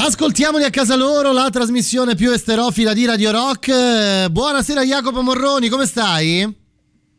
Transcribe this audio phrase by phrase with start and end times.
[0.00, 4.28] Ascoltiamoli a casa loro, la trasmissione più esterofila di Radio Rock.
[4.28, 6.46] Buonasera Jacopo Morroni, come stai?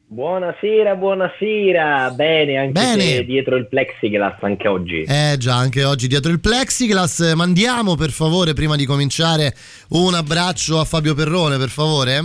[0.07, 2.11] Buonasera, buonasera.
[2.11, 3.25] Bene, anche Bene.
[3.25, 5.03] dietro il plexiglass anche oggi.
[5.05, 7.34] Eh già, anche oggi dietro il plexiglass.
[7.34, 9.53] Mandiamo per favore, prima di cominciare,
[9.89, 12.23] un abbraccio a Fabio Perrone, per favore.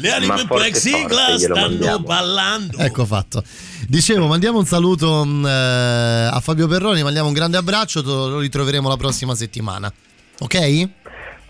[0.00, 2.78] Le anime glielo stanno ballando.
[2.78, 3.42] Ecco fatto.
[3.86, 8.88] Dicevo, mandiamo un saluto mh, eh, a Fabio Perroni, mandiamo un grande abbraccio, lo ritroveremo
[8.88, 9.92] la prossima settimana.
[10.38, 10.88] Ok?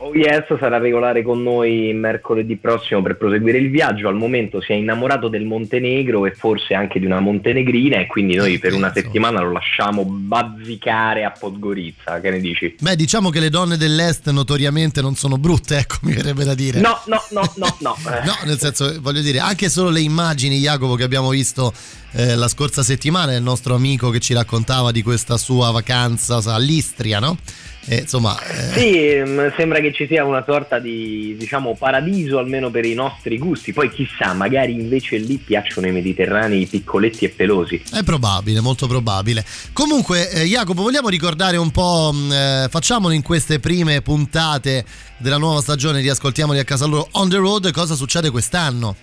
[0.03, 4.09] Oh yes, sarà regolare con noi mercoledì prossimo per proseguire il viaggio.
[4.09, 8.35] Al momento si è innamorato del Montenegro e forse anche di una montenegrina e quindi
[8.35, 12.19] noi per una settimana lo lasciamo bazzicare a Podgorica.
[12.19, 12.77] Che ne dici?
[12.81, 16.81] Beh, diciamo che le donne dell'Est notoriamente non sono brutte, ecco, mi verrebbe da dire.
[16.81, 17.97] No, no, no, no, no.
[18.25, 21.75] No, nel senso, voglio dire, anche solo le immagini, Jacopo, che abbiamo visto
[22.13, 27.19] eh, la scorsa settimana, il nostro amico che ci raccontava di questa sua vacanza all'Istria,
[27.19, 27.37] no?
[27.91, 32.71] E, insomma, eh, Sì, mm, sembra che ci sia una sorta di diciamo paradiso almeno
[32.71, 33.73] per i nostri gusti.
[33.73, 37.83] Poi chissà, magari invece lì piacciono i mediterranei piccoletti e pelosi.
[37.93, 39.45] è probabile, molto probabile.
[39.73, 44.85] Comunque, eh, Jacopo, vogliamo ricordare un po', mh, eh, facciamolo in queste prime puntate
[45.17, 48.95] della nuova stagione di Ascoltiamoli a casa loro on the road, cosa succede quest'anno?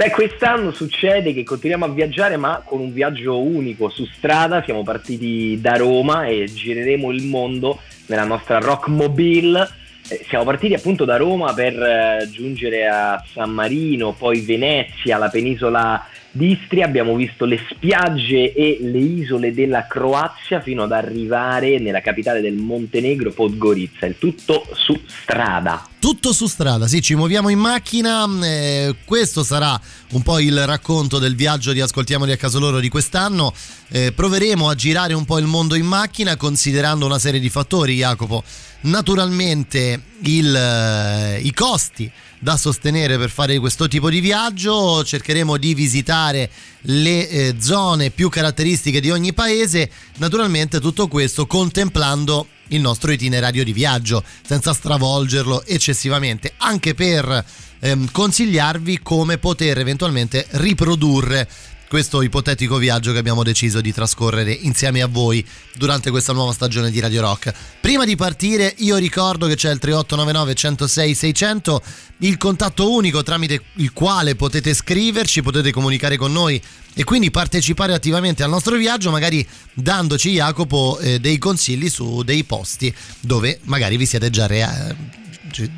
[0.00, 4.62] Beh, quest'anno succede che continuiamo a viaggiare, ma con un viaggio unico su strada.
[4.64, 9.68] Siamo partiti da Roma e gireremo il mondo nella nostra Rock Mobile.
[10.08, 15.28] Eh, Siamo partiti appunto da Roma per eh, giungere a San Marino, poi Venezia, la
[15.28, 16.86] penisola d'Istria.
[16.86, 22.54] Abbiamo visto le spiagge e le isole della Croazia fino ad arrivare nella capitale del
[22.54, 24.06] Montenegro, Podgorica.
[24.06, 25.86] Il tutto su strada.
[25.98, 28.26] Tutto su strada, sì, ci muoviamo in macchina.
[28.42, 29.78] eh, questo sarà
[30.12, 33.52] un po' il racconto del viaggio di Ascoltiamoli a casa loro di quest'anno.
[33.90, 37.96] Eh, proveremo a girare un po' il mondo in macchina considerando una serie di fattori,
[37.96, 38.42] Jacopo.
[38.82, 45.74] Naturalmente il, eh, i costi da sostenere per fare questo tipo di viaggio, cercheremo di
[45.74, 46.50] visitare
[46.82, 53.64] le eh, zone più caratteristiche di ogni paese, naturalmente tutto questo contemplando il nostro itinerario
[53.64, 57.44] di viaggio senza stravolgerlo eccessivamente, anche per
[57.80, 61.48] ehm, consigliarvi come poter eventualmente riprodurre
[61.90, 66.88] questo ipotetico viaggio che abbiamo deciso di trascorrere insieme a voi durante questa nuova stagione
[66.88, 67.52] di Radio Rock.
[67.80, 71.82] Prima di partire io ricordo che c'è il 3899 106 600,
[72.18, 76.62] il contatto unico tramite il quale potete scriverci, potete comunicare con noi
[76.94, 82.44] e quindi partecipare attivamente al nostro viaggio, magari dandoci Jacopo eh, dei consigli su dei
[82.44, 84.94] posti dove magari vi siete già, rea-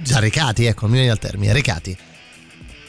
[0.03, 1.97] già recati, ecco, mi viene al termine, recati.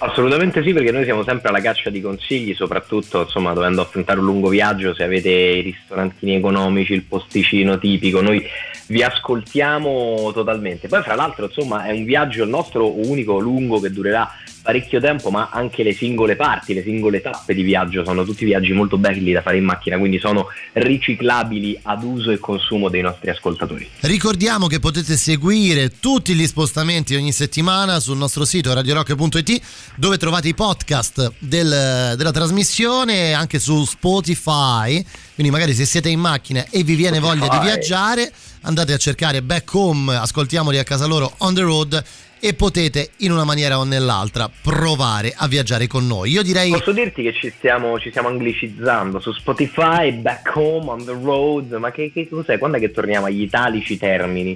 [0.06, 4.25] Assolutamente sì, perché noi siamo sempre alla caccia di consigli, soprattutto insomma dovendo affrontare un
[4.25, 8.46] lungo viaggio, se avete i ristorantini economici, il posticino tipico, noi
[8.88, 10.90] vi ascoltiamo totalmente.
[10.90, 14.30] Poi fra l'altro insomma è un viaggio il nostro unico lungo che durerà
[14.63, 18.72] parecchio tempo, ma anche le singole parti, le singole tappe di viaggio sono tutti viaggi
[18.72, 23.29] molto belli da fare in macchina, quindi sono riciclabili ad uso e consumo dei nostri
[23.29, 23.88] ascoltatori.
[24.00, 29.62] Ricordiamo che potete seguire tutti gli spostamenti ogni settimana sul nostro sito radiorock.it
[29.97, 35.03] dove trovate i podcast del- della trasmissione anche su Spotify.
[35.35, 37.66] Quindi magari se siete in macchina e vi viene voglia di Spotify.
[37.66, 38.31] viaggiare,
[38.62, 42.03] andate a cercare Back Home, ascoltiamoli a casa loro on the road
[42.46, 46.30] e potete in una maniera o nell'altra provare a viaggiare con noi.
[46.31, 51.06] Io direi Posso dirti che ci stiamo, ci stiamo anglicizzando su Spotify, back home, on
[51.06, 52.58] the road, ma che, che cos'è?
[52.58, 54.53] Quando è che torniamo agli italici termini?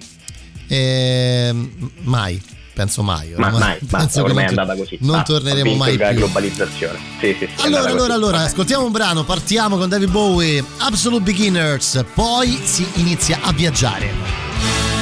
[0.68, 2.41] ehm, mai,
[2.73, 3.32] penso mai.
[3.38, 4.97] Ma ormai- mai, basta, penso che ormai è non così.
[5.00, 6.17] Non Basta, torneremo mai la più.
[6.17, 7.00] globalizzazione.
[7.22, 12.03] Sì, sì, sì, Allora, allora, allora, ascoltiamo un brano, partiamo con David Bowie, Absolute Beginners,
[12.14, 14.97] poi si inizia a viaggiare.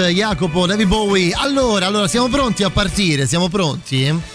[0.00, 1.32] Jacopo, David Bowie.
[1.34, 3.26] Allora, allora, siamo pronti a partire?
[3.26, 4.34] Siamo pronti?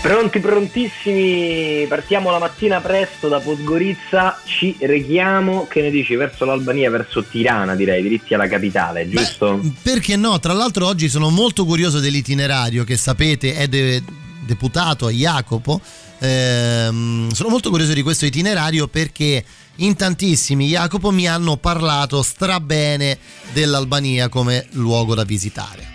[0.00, 6.90] Pronti, prontissimi, partiamo la mattina presto da Podgorizia, ci rechiamo, che ne dici, verso l'Albania,
[6.90, 9.56] verso Tirana direi, diritti alla capitale, giusto?
[9.62, 10.38] Beh, perché no?
[10.40, 14.02] Tra l'altro oggi sono molto curioso dell'itinerario che sapete è de-
[14.44, 15.80] deputato a Jacopo.
[16.18, 19.42] Ehm, sono molto curioso di questo itinerario perché
[19.76, 23.18] in tantissimi Jacopo mi hanno parlato strabene
[23.52, 25.92] dell'Albania come luogo da visitare.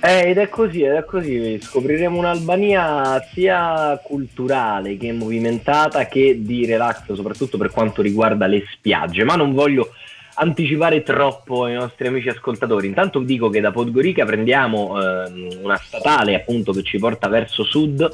[0.00, 6.66] Eh, ed è così, ed è così, scopriremo un'Albania sia culturale che movimentata che di
[6.66, 9.90] relax, soprattutto per quanto riguarda le spiagge, ma non voglio
[10.34, 12.86] anticipare troppo ai nostri amici ascoltatori.
[12.86, 18.08] Intanto dico che da Podgorica prendiamo ehm, una statale appunto che ci porta verso sud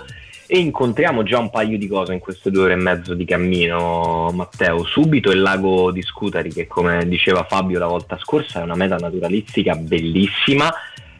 [0.46, 4.30] e incontriamo già un paio di cose in queste due ore e mezzo di cammino,
[4.32, 4.84] Matteo.
[4.84, 8.96] Subito il lago di Scutari, che come diceva Fabio la volta scorsa è una meta
[8.96, 10.72] naturalistica bellissima,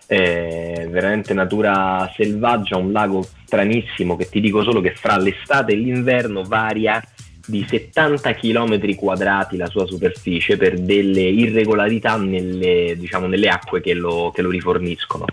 [0.06, 5.76] eh, veramente natura selvaggia, un lago stranissimo che ti dico solo che fra l'estate e
[5.76, 7.02] l'inverno varia
[7.46, 13.94] di 70 km quadrati la sua superficie per delle irregolarità nelle, diciamo, nelle acque che
[13.94, 15.24] lo, che lo riforniscono.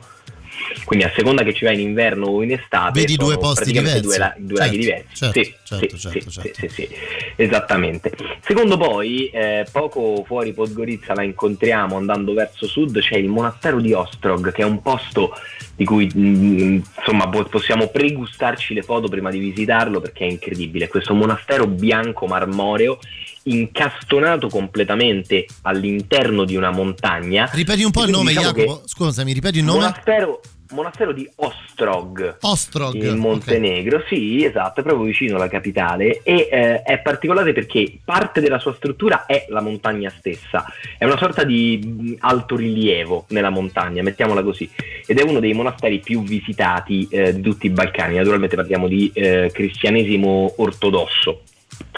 [0.85, 4.01] Quindi a seconda che ci vai in inverno o in estate, Vedi due posti diversi.
[4.01, 5.05] Due, la- due Certo, laghi diversi.
[5.15, 6.67] certo, sì, certo, sì, certo, sì, certo.
[6.69, 6.89] sì,
[7.35, 8.11] esattamente.
[8.41, 13.93] Secondo poi, eh, poco fuori Podgorica la incontriamo andando verso sud, c'è il monastero di
[13.93, 15.33] Ostrog, che è un posto
[15.75, 20.87] di cui mh, insomma po- possiamo pregustarci le foto prima di visitarlo perché è incredibile.
[20.87, 22.99] Questo monastero bianco marmoreo
[23.43, 27.49] incastonato completamente all'interno di una montagna.
[27.51, 28.81] Ripeti un po' il nome, diciamo Jacopo.
[28.85, 29.79] Scusami, ripeti il nome?
[29.79, 32.95] Monastero, monastero di Ostrog Ostrog.
[32.95, 33.17] in.
[33.17, 38.59] Montenegro, sì, esatto, è proprio vicino alla capitale e eh, è particolare perché parte della
[38.59, 40.65] sua struttura è la montagna stessa,
[40.97, 44.69] è una sorta di mh, altorilievo nella montagna, mettiamola così,
[45.05, 49.11] ed è uno dei monasteri più visitati eh, di tutti i Balcani, naturalmente parliamo di
[49.13, 51.41] eh, cristianesimo ortodosso.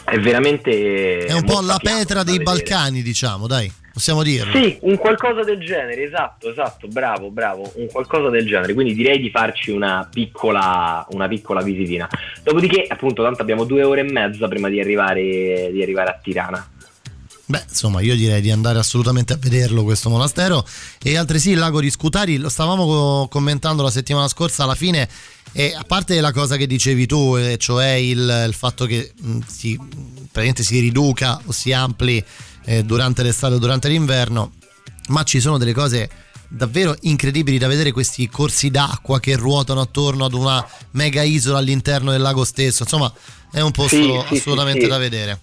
[0.03, 1.25] È veramente...
[1.25, 2.57] È un po' la Petra dei vedere.
[2.57, 4.51] Balcani, diciamo, dai, possiamo dirlo.
[4.53, 9.19] Sì, un qualcosa del genere, esatto, esatto, bravo, bravo, un qualcosa del genere, quindi direi
[9.19, 12.07] di farci una piccola, una piccola visitina.
[12.43, 16.67] Dopodiché, appunto, tanto abbiamo due ore e mezza prima di arrivare, di arrivare a Tirana.
[17.45, 20.65] Beh, insomma, io direi di andare assolutamente a vederlo questo monastero
[21.01, 25.09] e altresì il lago di Scutari, lo stavamo co- commentando la settimana scorsa, alla fine,
[25.51, 29.77] e a parte la cosa che dicevi tu, cioè il, il fatto che mh, si,
[29.77, 32.23] praticamente si riduca o si ampli
[32.63, 34.53] eh, durante l'estate o durante l'inverno,
[35.09, 36.09] ma ci sono delle cose
[36.47, 42.11] davvero incredibili da vedere questi corsi d'acqua che ruotano attorno ad una mega isola all'interno
[42.11, 43.11] del lago stesso, insomma
[43.51, 44.91] è un posto sì, assolutamente sì, sì.
[44.91, 45.39] da vedere.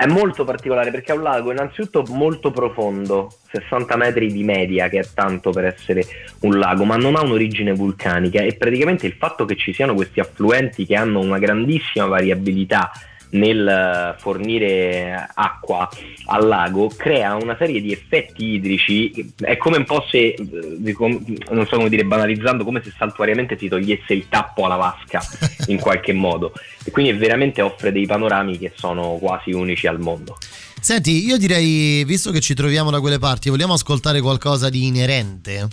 [0.00, 5.00] È molto particolare perché è un lago innanzitutto molto profondo, 60 metri di media, che
[5.00, 6.04] è tanto per essere
[6.42, 8.40] un lago, ma non ha un'origine vulcanica.
[8.40, 12.92] E praticamente il fatto che ci siano questi affluenti che hanno una grandissima variabilità
[13.30, 15.88] nel eh, fornire acqua
[16.26, 19.32] al lago crea una serie di effetti idrici.
[19.36, 24.14] È come un po' se non so come dire banalizzando come se saltuariamente si togliesse
[24.14, 25.20] il tappo alla vasca
[25.68, 26.52] in qualche modo.
[26.84, 30.36] E quindi veramente offre dei panorami che sono quasi unici al mondo.
[30.80, 35.68] Senti, io direi, visto che ci troviamo da quelle parti, vogliamo ascoltare qualcosa di inerente?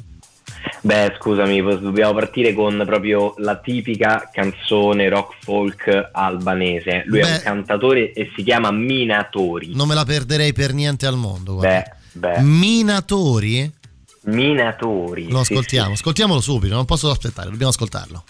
[0.81, 7.03] Beh, scusami, dobbiamo partire con proprio la tipica canzone rock folk albanese.
[7.05, 7.31] Lui è Beh.
[7.31, 9.73] un cantatore e si chiama Minatori.
[9.73, 11.55] Non me la perderei per niente al mondo.
[11.55, 11.95] guarda.
[12.11, 13.71] Beh, beh, Minatori?
[14.25, 15.29] Minatori.
[15.29, 15.93] Lo sì, ascoltiamo, sì.
[15.93, 18.23] ascoltiamolo subito, non posso aspettare, dobbiamo ascoltarlo.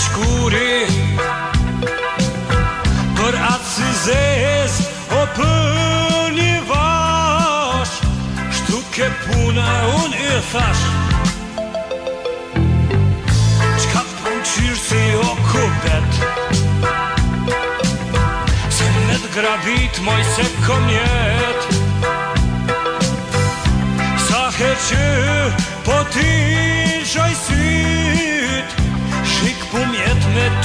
[0.00, 0.86] Uçkuri
[3.18, 4.78] Për atë si zez
[5.12, 7.96] o për një vash
[8.58, 9.66] Shtu ke puna
[10.00, 10.84] unë i thash.
[13.84, 16.20] Qka pun qyrë si o kubet
[18.78, 21.70] Se me të grabit moj se kom jet.
[24.28, 25.06] Sa që
[25.84, 26.30] po ti
[27.10, 27.59] shoj syt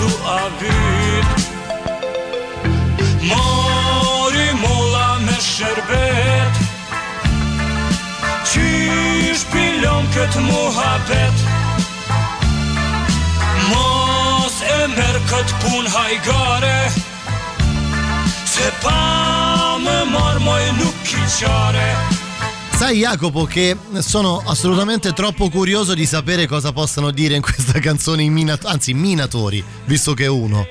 [0.06, 1.28] me tu avit
[3.22, 6.54] Mori molla me sherbet.
[8.50, 11.46] Qysh pilon këtë muhabet?
[13.72, 16.78] Mos e merë këtë pun hajgare.
[18.46, 22.15] Se pa më marë moj nuk i qare
[22.76, 28.24] Sai Jacopo che sono assolutamente troppo curioso di sapere cosa possano dire in questa canzone
[28.24, 30.68] i minatori, anzi minatori, visto che è uno.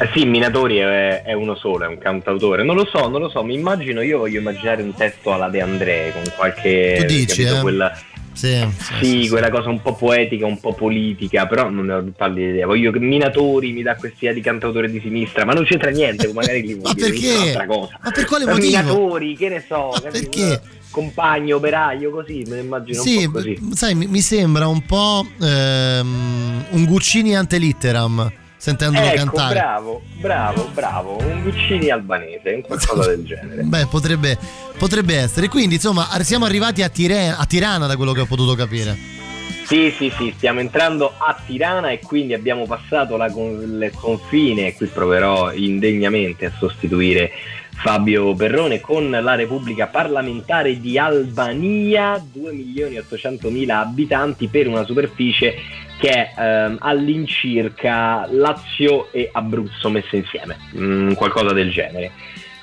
[0.00, 2.64] Eh sì, Minatori è, è uno solo, è un cantautore.
[2.64, 5.60] Non lo so, non lo so, mi immagino, io voglio immaginare un testo alla De
[5.60, 6.96] André con qualche...
[7.00, 7.60] Tu dici, capito, eh?
[7.60, 7.92] quel-
[8.38, 8.64] Sì,
[9.00, 12.50] sì, sì, quella cosa un po' poetica, un po' politica, però non ne ho pallida
[12.50, 12.66] idea.
[12.66, 16.62] Voglio che Minatori mi dà quest'idea di cantautore di sinistra, ma non c'entra niente, magari
[16.62, 17.34] gli ma perché?
[17.34, 17.98] un'altra cosa.
[18.00, 18.64] Ma per quale motivo?
[18.64, 20.60] Minatori, che ne so, ma perché?
[20.88, 23.58] compagno, operaio, così, me ne immagino sì, un po' così.
[23.72, 29.54] sai, mi, mi sembra un po' ehm, un Guccini antelitteram sentendolo ecco, cantare.
[29.54, 33.62] Bravo, bravo, bravo, un Guccini albanese, qualcosa del genere.
[33.62, 34.36] Beh, potrebbe,
[34.76, 35.48] potrebbe essere.
[35.48, 39.16] Quindi, insomma, siamo arrivati a, Tire- a Tirana, da quello che ho potuto capire.
[39.64, 44.68] Sì, sì, sì, stiamo entrando a Tirana e quindi abbiamo passato la con- il confine,
[44.68, 47.30] e qui proverò indegnamente a sostituire
[47.74, 55.54] Fabio Perrone con la Repubblica Parlamentare di Albania, 2.800.000 abitanti per una superficie
[55.98, 62.10] che è ehm, all'incirca Lazio e Abruzzo messe insieme, mm, qualcosa del genere.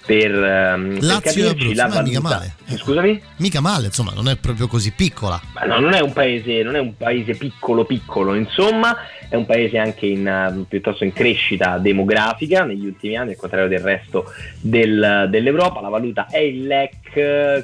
[0.05, 2.53] Per, ehm, Lazio per e Abruzzo, la ma mica valuta- male.
[2.65, 3.21] Sì, Scusami?
[3.37, 5.41] Mica male, insomma, non è proprio così piccola.
[5.53, 8.95] Ma no, non è un paese, non è un paese piccolo piccolo, insomma,
[9.27, 13.67] è un paese anche in, uh, piuttosto in crescita demografica negli ultimi anni, al contrario
[13.67, 15.81] del resto del- dell'Europa.
[15.81, 16.93] La valuta è il LEC,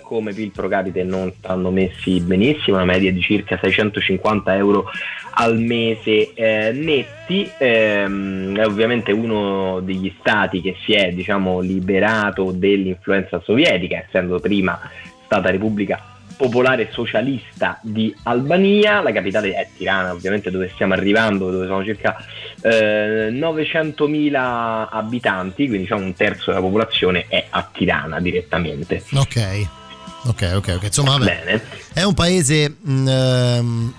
[0.02, 4.86] come PIL pro capite non stanno messi benissimo, una media di circa 650 euro
[5.34, 7.50] al mese eh, netti.
[7.58, 14.80] Ehm, è ovviamente uno degli stati che si è diciamo, liberato dell'influenza sovietica, essendo prima
[15.26, 16.11] stata Repubblica
[16.42, 22.18] Popolare Socialista di Albania, la capitale è Tirana ovviamente dove stiamo arrivando, dove sono circa
[22.64, 29.04] eh, 900.000 abitanti, quindi diciamo un terzo della popolazione è a Tirana direttamente.
[29.14, 29.68] Ok,
[30.24, 30.84] ok, ok, ok.
[30.84, 31.62] Insomma, vabbè, Bene.
[31.94, 33.94] è un paese, mh, ehm,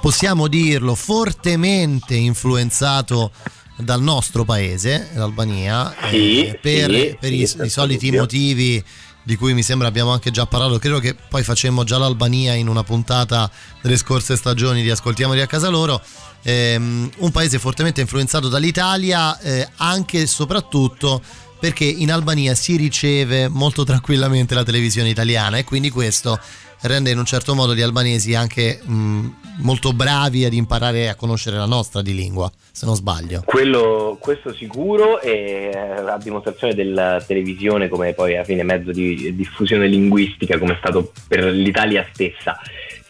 [0.00, 3.30] possiamo dirlo, fortemente influenzato
[3.76, 8.84] dal nostro paese, l'Albania, Sì, eh, per, sì, per i, i soliti motivi
[9.28, 10.78] di cui mi sembra abbiamo anche già parlato.
[10.78, 13.50] Credo che poi facemmo già l'Albania in una puntata
[13.82, 16.00] delle scorse stagioni di Ascoltiamoli a casa loro.
[16.44, 21.20] Ehm, un paese fortemente influenzato dall'Italia, eh, anche e soprattutto
[21.58, 26.38] perché in Albania si riceve molto tranquillamente la televisione italiana e quindi questo
[26.82, 31.56] rende in un certo modo gli albanesi anche mh, molto bravi ad imparare a conoscere
[31.56, 33.42] la nostra di lingua, se non sbaglio.
[33.44, 39.34] Quello, questo sicuro e eh, a dimostrazione della televisione come poi alla fine mezzo di
[39.34, 42.58] diffusione linguistica come è stato per l'Italia stessa.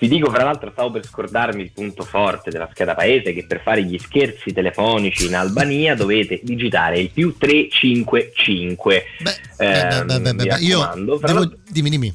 [0.01, 3.61] Vi dico, fra l'altro, stavo per scordarmi il punto forte della scheda paese che per
[3.63, 9.05] fare gli scherzi telefonici in Albania dovete digitare il più 355.
[9.21, 12.15] Beh, Ehm, beh, beh, beh, mi beh, io devo- dimmi, dimmi.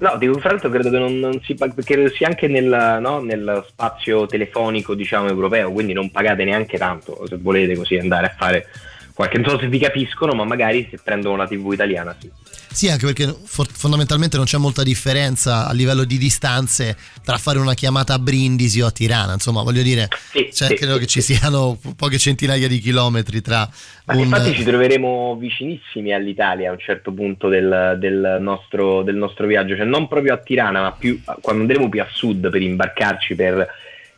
[0.00, 3.64] No, dico, fra l'altro credo che non, non si credo sia anche nel, no, nel
[3.68, 8.66] spazio telefonico, diciamo, europeo, quindi non pagate neanche tanto se volete così andare a fare
[9.14, 9.38] qualche.
[9.38, 12.28] Non so se vi capiscono, ma magari se prendono la TV italiana sì.
[12.72, 17.58] Sì, anche perché for- fondamentalmente non c'è molta differenza a livello di distanze tra fare
[17.58, 21.00] una chiamata a Brindisi o a Tirana, insomma, voglio dire, Sì, cioè, sì, credo sì,
[21.00, 23.68] che ci siano poche centinaia di chilometri tra
[24.06, 24.20] Ma un...
[24.20, 29.76] infatti ci troveremo vicinissimi all'Italia a un certo punto del, del nostro, del nostro viaggio,
[29.76, 33.68] cioè non proprio a Tirana, ma più, quando andremo più a sud per imbarcarci per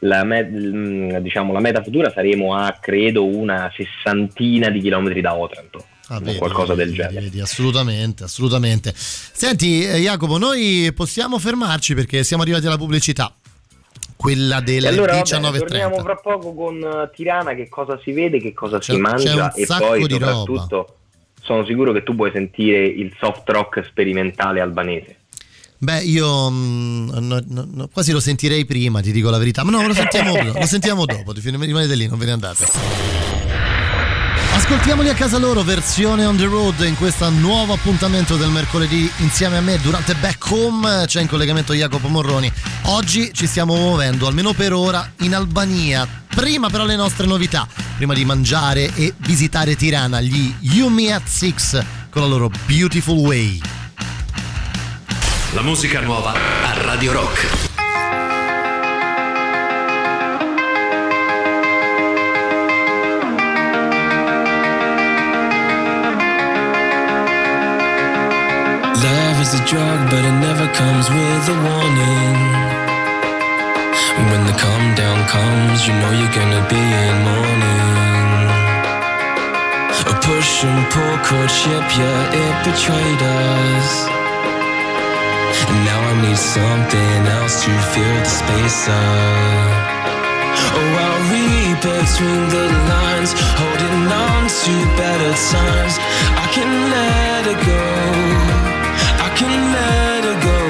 [0.00, 5.34] la, me- mm, diciamo, la meta futura saremo a credo una sessantina di chilometri da
[5.34, 5.86] Otranto.
[6.08, 7.20] Ah, o vedi, qualcosa del genere.
[7.20, 8.92] vedi, assolutamente, assolutamente.
[8.94, 13.34] Senti, eh, Jacopo, noi possiamo fermarci perché siamo arrivati alla pubblicità,
[14.16, 15.58] quella delle allora vabbè, 19.30.
[15.58, 19.52] torniamo fra poco con eh, Tirana, che cosa si vede, che cosa C'è- si mangia
[19.54, 20.32] e poi di roba.
[20.32, 20.96] soprattutto
[21.42, 25.16] sono sicuro che tu puoi sentire il soft rock sperimentale albanese.
[25.78, 29.62] Beh, io mm, no- no- no, quasi lo sentirei prima, ti dico la verità.
[29.64, 31.32] Ma no, lo sentiamo, lo sentiamo dopo.
[31.32, 33.33] Rimanete lì, non ve ne andate.
[34.64, 39.58] Ascoltiamoli a casa loro, versione on the road in questo nuovo appuntamento del mercoledì insieme
[39.58, 41.04] a me durante Back Home.
[41.06, 42.50] C'è in collegamento Jacopo Morroni.
[42.84, 46.08] Oggi ci stiamo muovendo, almeno per ora, in Albania.
[46.34, 51.84] Prima però le nostre novità, prima di mangiare e visitare Tirana, gli Yumi at Six
[52.08, 53.60] con la loro Beautiful Way.
[55.52, 57.73] La musica nuova a Radio Rock.
[69.44, 72.36] Is a drug, but it never comes with a warning.
[74.30, 78.48] When the calm down comes, you know you're gonna be in mourning.
[80.12, 83.90] A push and pull courtship, yeah, it betrayed us.
[85.68, 89.72] And now I need something else to fill the space up.
[90.78, 95.94] Oh, I'll read between the lines, holding on to better times.
[96.44, 98.33] I can let it go
[99.38, 100.60] can let go.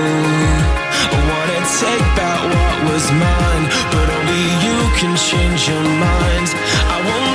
[1.16, 6.48] I wanna take back what was mine, but only you can change your mind.
[6.94, 7.33] I won't.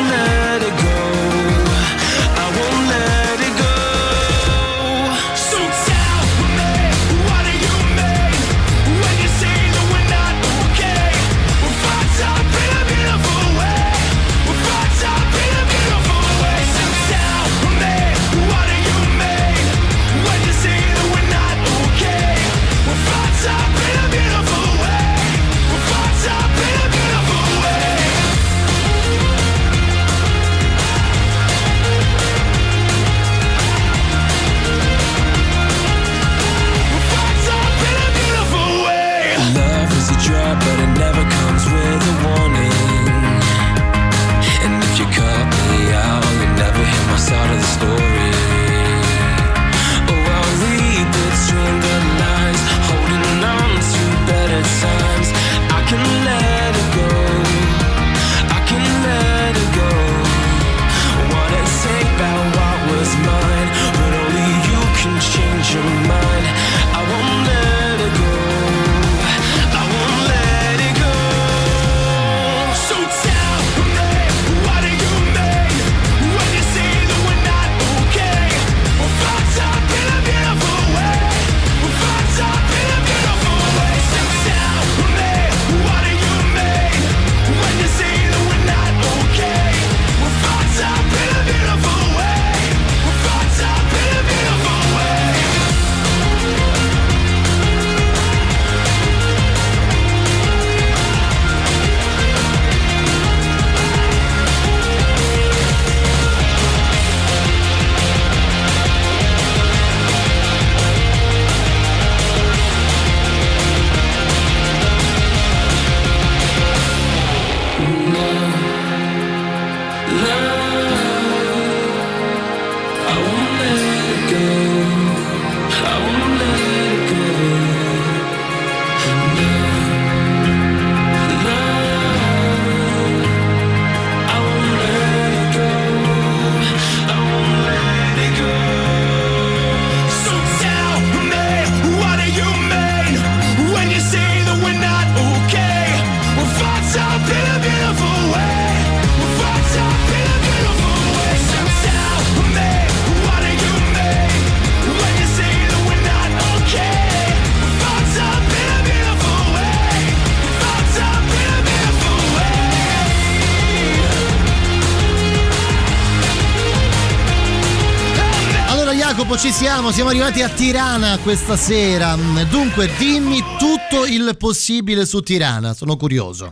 [168.89, 172.15] Allora Jacopo ci siamo, siamo arrivati a Tirana questa sera.
[172.49, 176.49] Dunque dimmi tutto il possibile su Tirana, sono curioso.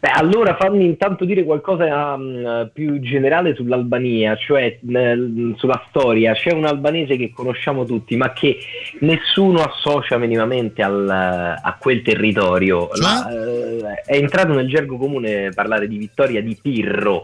[0.00, 6.32] Beh, allora fammi intanto dire qualcosa mm, più generale sull'Albania, cioè mm, sulla storia.
[6.32, 8.58] C'è un albanese che conosciamo tutti, ma che
[8.98, 12.88] nessuno associa minimamente al- a quel territorio.
[12.94, 17.22] La- eh, è entrato nel gergo comune parlare di vittoria di Pirro,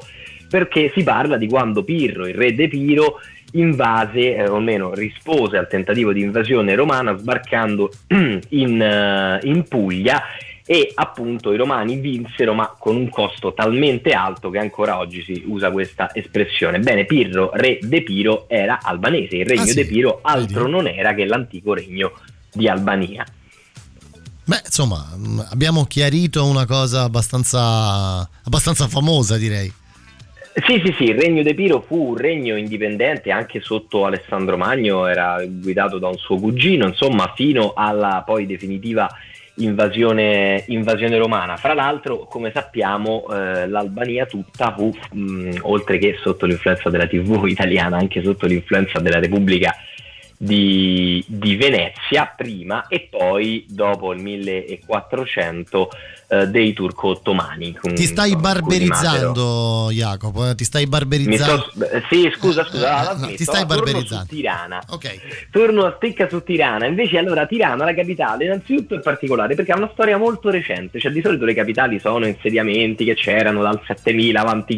[0.48, 3.18] perché si parla di quando Pirro, il re de Piro,
[3.53, 7.91] invase, eh, o almeno rispose al tentativo di invasione romana sbarcando
[8.51, 10.23] in, eh, in Puglia
[10.71, 15.43] e appunto i romani vinsero ma con un costo talmente alto che ancora oggi si
[15.47, 16.79] usa questa espressione.
[16.79, 19.75] Bene, Pirro, re de Piro, era albanese, il regno Ah, sì?
[19.75, 22.13] de Piro altro non era che l'antico regno
[22.53, 23.25] di Albania.
[24.45, 29.73] Beh, insomma, mh, abbiamo chiarito una cosa abbastanza, abbastanza famosa, direi.
[30.66, 35.07] Sì, sì, sì, il regno de Piro fu un regno indipendente anche sotto Alessandro Magno,
[35.07, 39.09] era guidato da un suo cugino, insomma, fino alla poi definitiva
[39.57, 41.57] invasione, invasione romana.
[41.57, 47.47] Fra l'altro, come sappiamo, eh, l'Albania tutta fu, mh, oltre che sotto l'influenza della TV
[47.47, 49.75] italiana, anche sotto l'influenza della Repubblica
[50.40, 55.90] di, di Venezia prima e poi dopo il 1400
[56.29, 57.77] eh, dei turco-ottomani.
[57.94, 61.70] Ti stai barberizzando, Jacopo, eh, ti stai barberizzando.
[61.74, 63.35] sto- eh, sì, scusa, scusa, Eh, no, smetto.
[63.37, 64.27] ti stai Torno barberizzando.
[64.29, 64.83] su Tirana.
[64.90, 65.48] Ok.
[65.51, 66.87] Torno a stecca su Tirana.
[66.87, 71.01] Invece, allora, Tirana, la capitale, innanzitutto è particolare perché ha una storia molto recente.
[71.01, 74.77] Cioè, di solito le capitali sono insediamenti che c'erano dal 7000 a.C.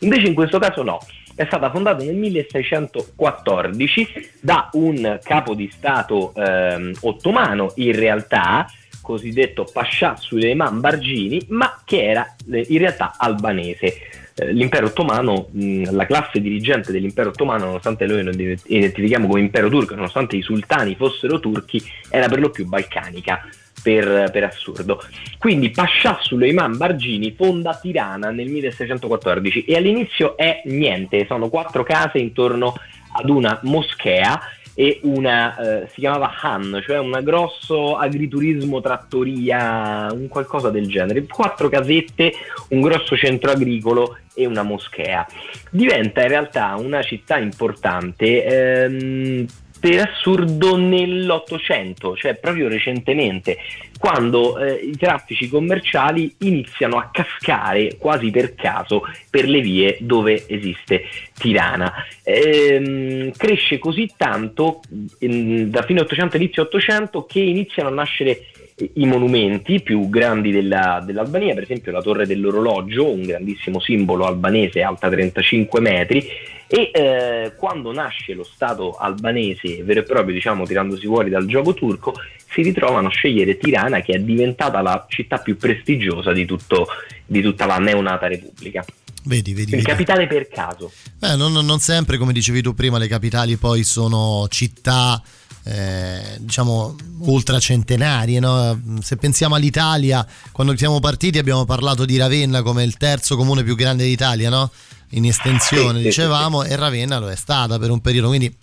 [0.00, 1.00] Invece, in questo caso, no.
[1.40, 9.64] È stata fondata nel 1614 da un capo di stato ehm, ottomano, in realtà cosiddetto
[9.64, 14.19] Pascià Suleiman Bargini, ma che era eh, in realtà albanese.
[14.40, 19.94] Eh, L'impero ottomano, la classe dirigente dell'impero ottomano, nonostante noi lo identifichiamo come impero turco,
[19.94, 23.46] nonostante i sultani fossero turchi, era per lo più balcanica.
[23.82, 25.02] per, per, assurdo.
[25.38, 32.18] Quindi Pascià Suleiman Bargini fonda Tirana nel 1614 e all'inizio è niente, sono quattro case
[32.18, 32.74] intorno
[33.12, 34.38] ad una moschea
[34.74, 41.24] e una, eh, si chiamava Han, cioè un grosso agriturismo, trattoria, un qualcosa del genere.
[41.26, 42.32] Quattro casette,
[42.68, 45.26] un grosso centro agricolo e una moschea.
[45.70, 49.46] Diventa in realtà una città importante ehm,
[49.80, 53.56] per assurdo nell'Ottocento, cioè proprio recentemente,
[53.98, 60.44] quando eh, i traffici commerciali iniziano a cascare quasi per caso per le vie dove
[60.46, 61.92] esiste Tirana.
[62.22, 64.80] Ehm, cresce così tanto
[65.20, 68.46] in, da fine 800 inizio 800 che iniziano a nascere
[68.94, 74.82] i monumenti più grandi della, dell'Albania, per esempio la torre dell'orologio, un grandissimo simbolo albanese
[74.82, 76.26] alta 35 metri,
[76.66, 81.74] e eh, quando nasce lo Stato albanese vero e proprio, diciamo, tirandosi fuori dal gioco
[81.74, 82.14] turco,
[82.48, 86.86] si ritrovano a scegliere Tirana, che è diventata la città più prestigiosa di, tutto,
[87.26, 88.84] di tutta la neonata Repubblica.
[89.24, 90.90] Vedi, vedi, Il capitale per caso.
[91.20, 95.20] Eh, non, non sempre, come dicevi tu prima, le capitali poi sono città
[95.64, 98.40] eh, diciamo ultracentenarie.
[98.40, 98.80] No?
[99.02, 103.74] Se pensiamo all'Italia, quando siamo partiti abbiamo parlato di Ravenna come il terzo comune più
[103.74, 104.70] grande d'Italia, no?
[105.10, 106.72] in estensione, sì, dicevamo, sì, sì.
[106.72, 108.28] e Ravenna lo è stata per un periodo.
[108.28, 108.54] Quindi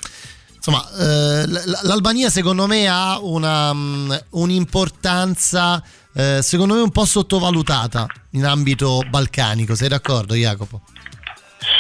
[0.56, 1.46] insomma, eh,
[1.84, 5.84] l'Albania secondo me ha una, um, un'importanza,
[6.14, 9.76] eh, secondo me un po' sottovalutata in ambito balcanico.
[9.76, 10.82] Sei d'accordo, Jacopo?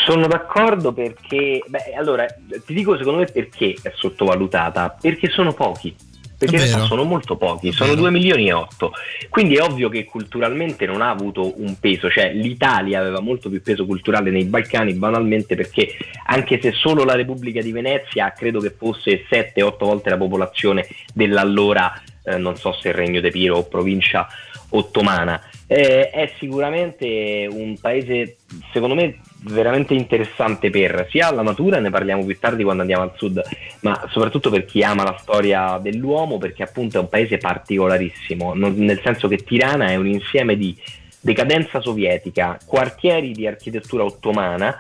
[0.07, 2.25] Sono d'accordo perché, beh, allora
[2.65, 5.93] ti dico secondo me perché è sottovalutata, perché sono pochi.
[6.37, 8.93] Perché in realtà sono molto pochi, sono 2 milioni e 8.
[9.27, 13.61] Quindi è ovvio che culturalmente non ha avuto un peso, cioè l'Italia aveva molto più
[13.61, 18.73] peso culturale nei Balcani, banalmente perché anche se solo la Repubblica di Venezia credo che
[18.77, 24.25] fosse 7-8 volte la popolazione dell'allora, eh, non so se Regno d'Epiro o provincia
[24.69, 25.41] ottomana.
[25.65, 28.37] Eh, è sicuramente un paese,
[28.71, 33.13] secondo me, veramente interessante per sia la natura, ne parliamo più tardi quando andiamo al
[33.15, 33.41] sud,
[33.81, 38.75] ma soprattutto per chi ama la storia dell'uomo, perché appunto è un paese particolarissimo, non,
[38.75, 40.75] nel senso che Tirana è un insieme di
[41.19, 44.77] decadenza sovietica, quartieri di architettura ottomana,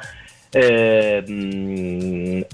[0.49, 2.45] ehm,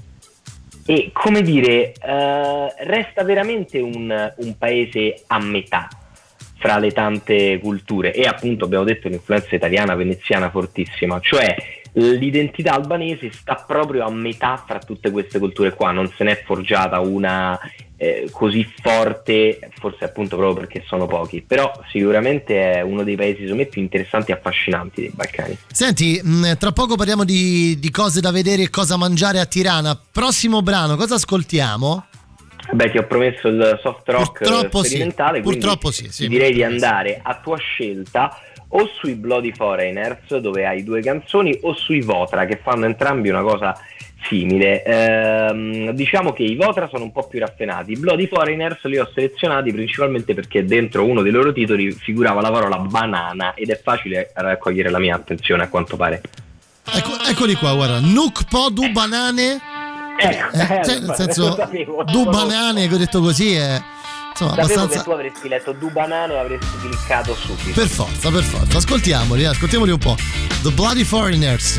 [0.86, 5.88] e come dire, eh, resta veramente un, un paese a metà
[6.58, 8.12] fra le tante culture.
[8.12, 14.62] E appunto abbiamo detto l'influenza italiana veneziana fortissima, cioè l'identità albanese sta proprio a metà
[14.64, 17.58] fra tutte queste culture qua, non se n'è forgiata una
[17.96, 23.42] eh, così forte, forse appunto proprio perché sono pochi, però sicuramente è uno dei paesi
[23.42, 25.56] secondo me più interessanti e affascinanti dei Balcani.
[25.70, 29.98] Senti, mh, tra poco parliamo di, di cose da vedere e cosa mangiare a Tirana.
[30.10, 32.06] Prossimo brano, cosa ascoltiamo?
[32.72, 36.62] Beh, ti ho promesso il soft rock purtroppo sperimentale, sì, purtroppo sì, sì, direi di
[36.62, 38.36] andare a tua scelta
[38.76, 43.42] o sui Bloody Foreigners dove hai due canzoni o sui Votra che fanno entrambi una
[43.42, 43.76] cosa
[44.26, 44.82] simile.
[44.82, 49.08] Ehm, diciamo che i Votra sono un po' più raffinati, i Bloody Foreigners li ho
[49.12, 54.30] selezionati principalmente perché dentro uno dei loro titoli figurava la parola banana ed è facile
[54.34, 56.20] raccogliere la mia attenzione a quanto pare.
[56.92, 59.60] Ecco, eccoli qua, guarda, Nook Podu Banane.
[60.16, 61.56] Ecco, eh, cioè, nel senso,
[62.10, 63.82] due banane che ho detto così è
[64.34, 64.98] Insomma, Sapevo abbastanza...
[64.98, 67.72] che tu avresti letto Du Banane e avresti cliccato subito.
[67.72, 68.78] Per forza, per forza.
[68.78, 70.16] Ascoltiamoli, ascoltiamoli un po'.
[70.62, 71.78] The Bloody Foreigners.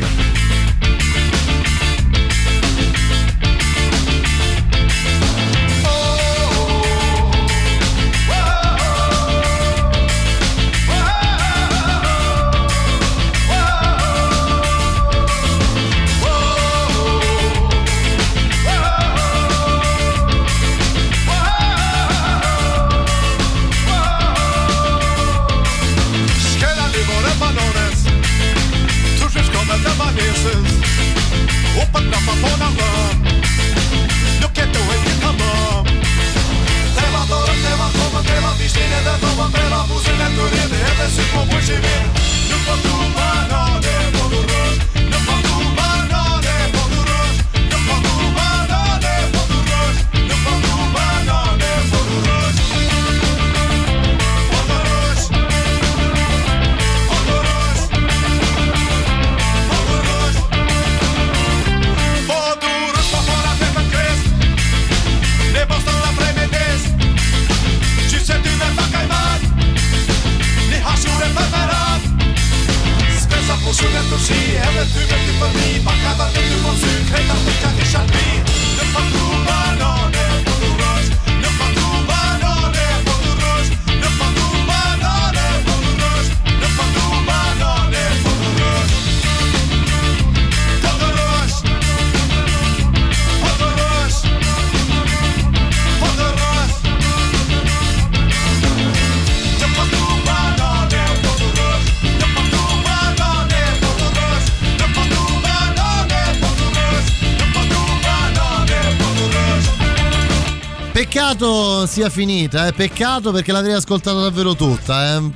[111.26, 112.72] Peccato sia finita, eh?
[112.72, 115.16] peccato perché l'avrei ascoltata davvero tutta.
[115.16, 115.30] Eh?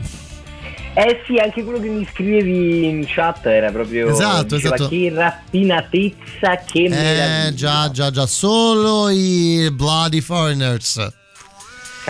[0.94, 4.88] Eh sì, anche quello che mi scrivevi in chat era proprio Esatto, esatto.
[4.88, 7.46] che raffinatezza, che meraviglia.
[7.46, 11.09] Eh già, già, già, solo i Bloody Foreigners.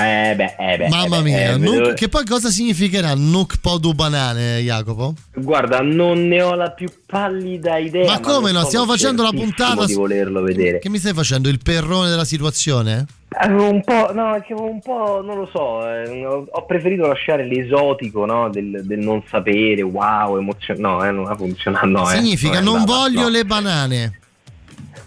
[0.03, 3.15] Eh beh, eh beh, Mamma eh beh, mia, eh, Nuk- vedo- che poi cosa significherà
[3.15, 5.15] Nuk Podu Banane, Jacopo?
[5.35, 8.07] Guarda, non ne ho la più pallida idea.
[8.07, 8.67] Ma come non no?
[8.69, 10.79] Stiamo facendo la puntata di volerlo vedere.
[10.79, 11.49] Che mi stai facendo?
[11.49, 13.07] Il perrone della situazione?
[13.33, 18.51] Avevo un po', no, un po', non lo so, eh, ho, preferito lasciare l'esotico, no,
[18.51, 22.61] del, del non sapere, wow, emozionante, no, eh, non ha funzionato, no, eh, Significa è
[22.61, 23.29] non andata, voglio no.
[23.29, 24.19] le banane.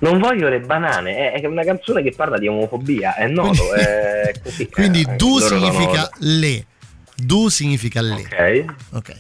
[0.04, 4.34] Non voglio le banane, è, una canzone che parla di omofobia, è noto, Quindi- è
[4.44, 4.68] così.
[4.70, 6.66] Quindi eh, du significa le.
[7.26, 8.14] Du significa le.
[8.14, 9.16] Ok, Ok.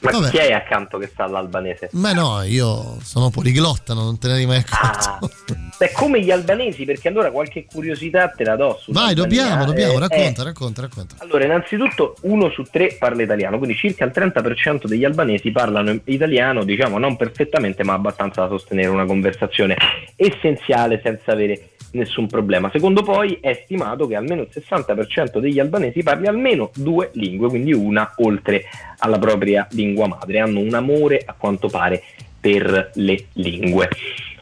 [0.00, 0.30] ma Vabbè.
[0.30, 1.88] chi è accanto che sta all'albanese?
[1.92, 5.56] Ma no, io sono poliglotta, non te ne eri mai Ah, accorto.
[5.78, 9.98] beh, come gli albanesi, perché allora qualche curiosità te la do Vai, dobbiamo, dobbiamo, eh,
[10.00, 11.14] racconta, eh, racconta, racconta.
[11.18, 16.64] Allora, innanzitutto uno su tre parla italiano, quindi circa il 30% degli albanesi parlano italiano,
[16.64, 19.76] diciamo non perfettamente, ma abbastanza da sostenere una conversazione
[20.16, 22.70] essenziale senza avere nessun problema.
[22.72, 27.72] Secondo poi è stimato che almeno il 60% degli albanesi parli almeno due lingue, quindi
[27.72, 28.64] una oltre
[28.98, 32.02] alla propria lingua madre, hanno un amore a quanto pare
[32.40, 33.88] per le lingue.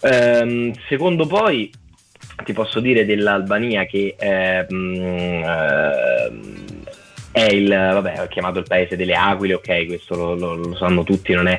[0.02, 1.70] Ehm, secondo poi
[2.44, 4.94] ti posso dire dell'Albania che ehm,
[5.44, 6.54] ehm,
[7.32, 11.02] è il, vabbè, ho chiamato il paese delle aquile, ok, questo lo, lo- lo sanno
[11.02, 11.58] tutti, non è,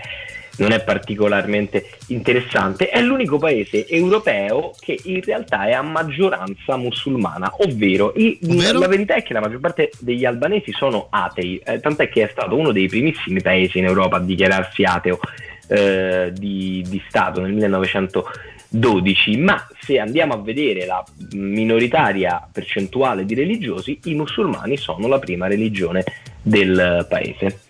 [0.58, 2.90] non è particolarmente interessante.
[2.90, 8.80] È l'unico paese europeo che in realtà è a maggioranza musulmana, ovvero, i- Ovvero?
[8.80, 12.30] la verità è che la maggior parte degli albanesi sono atei, eh, tant'è che è
[12.32, 15.20] stato uno dei primissimi paesi in Europa a dichiararsi ateo
[15.68, 23.34] eh, di, di Stato nel 1912, ma se andiamo a vedere la minoritaria percentuale di
[23.36, 26.04] religiosi, i musulmani sono la prima religione
[26.42, 27.62] del paese.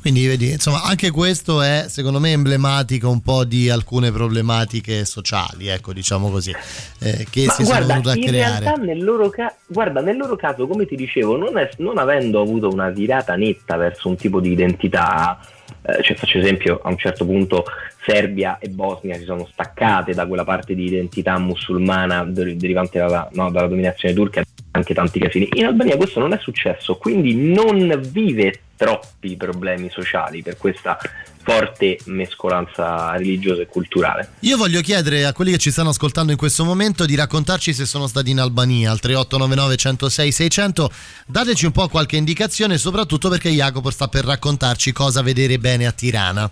[0.00, 5.66] Quindi vedi, insomma, anche questo è secondo me emblematico un po' di alcune problematiche sociali,
[5.68, 6.54] ecco, diciamo così,
[7.00, 8.60] eh, che Ma si sono guarda, venute a in creare.
[8.64, 12.40] realtà nel loro, ca- guarda, nel loro caso, come ti dicevo, non, è- non avendo
[12.40, 15.40] avuto una virata netta verso un tipo di identità,
[15.82, 17.64] eh, cioè faccio esempio, a un certo punto
[18.06, 23.28] Serbia e Bosnia si sono staccate da quella parte di identità musulmana der- derivante dalla,
[23.32, 25.48] no, dalla dominazione turca, anche tanti casini.
[25.54, 30.96] In Albania questo non è successo, quindi non vive troppi problemi sociali per questa
[31.42, 34.32] forte mescolanza religiosa e culturale.
[34.40, 37.86] Io voglio chiedere a quelli che ci stanno ascoltando in questo momento di raccontarci se
[37.86, 40.90] sono stati in Albania al 3899 106 600.
[41.26, 45.92] Dateci un po' qualche indicazione, soprattutto perché Jacopo sta per raccontarci cosa vedere bene a
[45.92, 46.50] Tirana.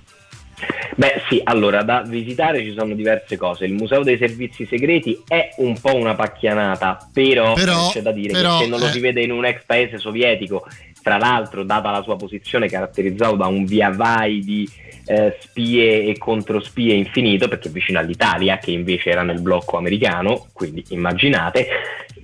[0.97, 3.66] Beh sì, allora da visitare ci sono diverse cose.
[3.66, 8.33] Il Museo dei Servizi Segreti è un po' una pacchianata, però, Però- c'è da dire
[8.33, 8.90] però, che se non lo eh.
[8.90, 10.66] si vede in un ex paese sovietico,
[11.03, 14.69] tra l'altro data la sua posizione caratterizzato da un via vai di
[15.07, 20.47] eh, spie e controspie infinito, perché è vicino all'Italia, che invece era nel blocco americano,
[20.53, 21.66] quindi immaginate,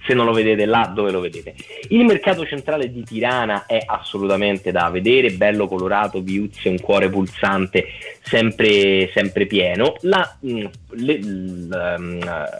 [0.04, 1.54] se non lo vedete là, dove lo vedete?
[1.88, 7.86] Il mercato centrale di Tirana è assolutamente da vedere, bello colorato, viuzze, un cuore pulsante,
[8.22, 9.94] sempre, sempre pieno.
[10.00, 11.20] La, mh, le-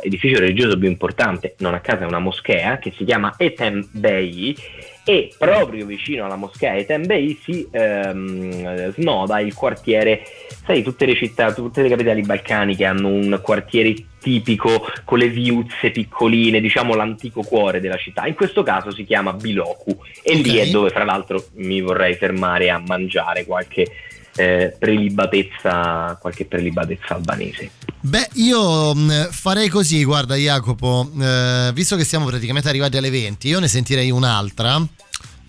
[0.03, 4.55] l'edificio religioso più importante, non a caso è una moschea, che si chiama Etem Bey,
[5.05, 10.23] e proprio vicino alla moschea Etem Bey si ehm, snoda il quartiere,
[10.65, 15.91] sai, tutte le città, tutte le capitali balcaniche hanno un quartiere tipico con le viuzze
[15.91, 18.27] piccoline, diciamo l'antico cuore della città.
[18.27, 20.67] In questo caso si chiama Biloku e lì Ok.
[20.67, 23.87] è dove fra l'altro mi vorrei fermare a mangiare qualche
[24.35, 27.71] eh, prelibatezza, qualche prelibatezza albanese.
[28.01, 33.49] Beh, io mh, farei così, guarda Jacopo, eh, visto che siamo praticamente arrivati alle 20,
[33.49, 34.81] io ne sentirei un'altra,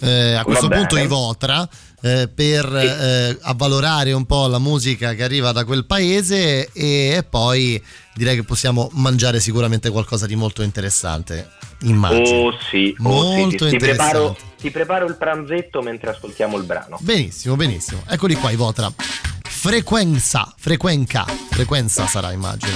[0.01, 0.97] eh, a questo punto.
[0.97, 1.67] Ivotra,
[2.03, 7.81] eh, per eh, avvalorare un po' la musica che arriva da quel paese e poi
[8.13, 11.49] direi che possiamo mangiare sicuramente qualcosa di molto interessante,
[11.83, 12.37] immagino.
[12.37, 14.55] Oh sì, oh, sì, Molto sì, ti, preparo, interessante.
[14.59, 16.97] ti preparo il pranzetto mentre ascoltiamo il brano.
[16.99, 18.03] Benissimo, benissimo.
[18.07, 18.91] Eccoli qua, Ivotra.
[19.41, 22.75] Frequenza, frequenca, frequenza sarà immagino.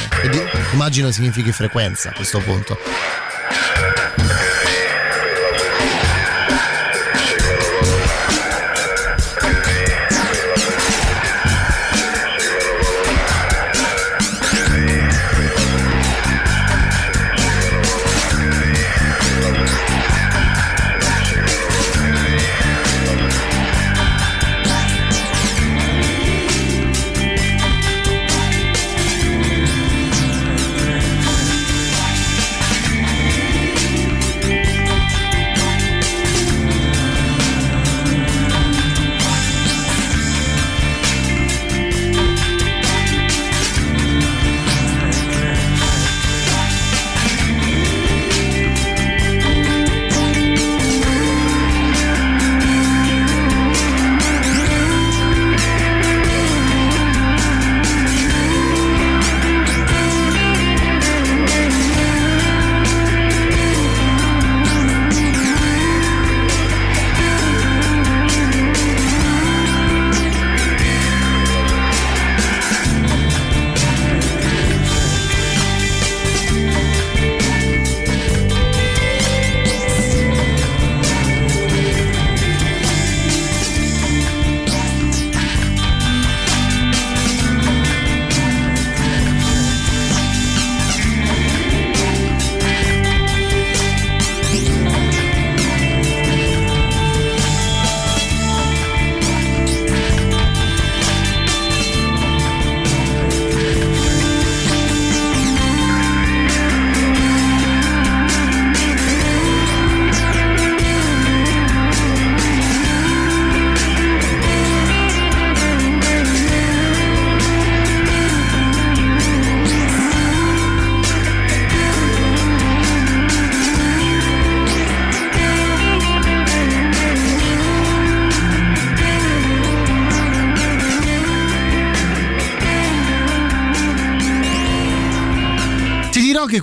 [0.71, 2.77] Immagino significhi frequenza a questo punto.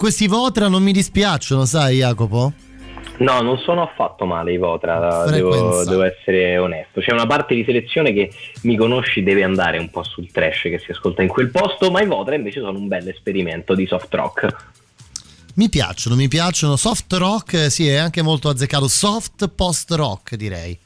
[0.05, 2.53] Questi Votra non mi dispiacciono, sai Jacopo?
[3.21, 5.91] No, non sono affatto male i Votra, devo, Frequenza.
[5.91, 7.01] devo essere onesto.
[7.01, 8.31] C'è una parte di selezione che
[8.65, 12.03] mi conosci deve andare un po' sul trash che si ascolta in quel posto, ma
[12.03, 14.57] i Votra invece sono un bel esperimento di soft rock.
[15.55, 16.77] Mi piacciono, mi piacciono.
[16.77, 18.87] Soft rock, eh, sì, è anche molto azzeccato.
[18.89, 20.79] Soft post rock, direi.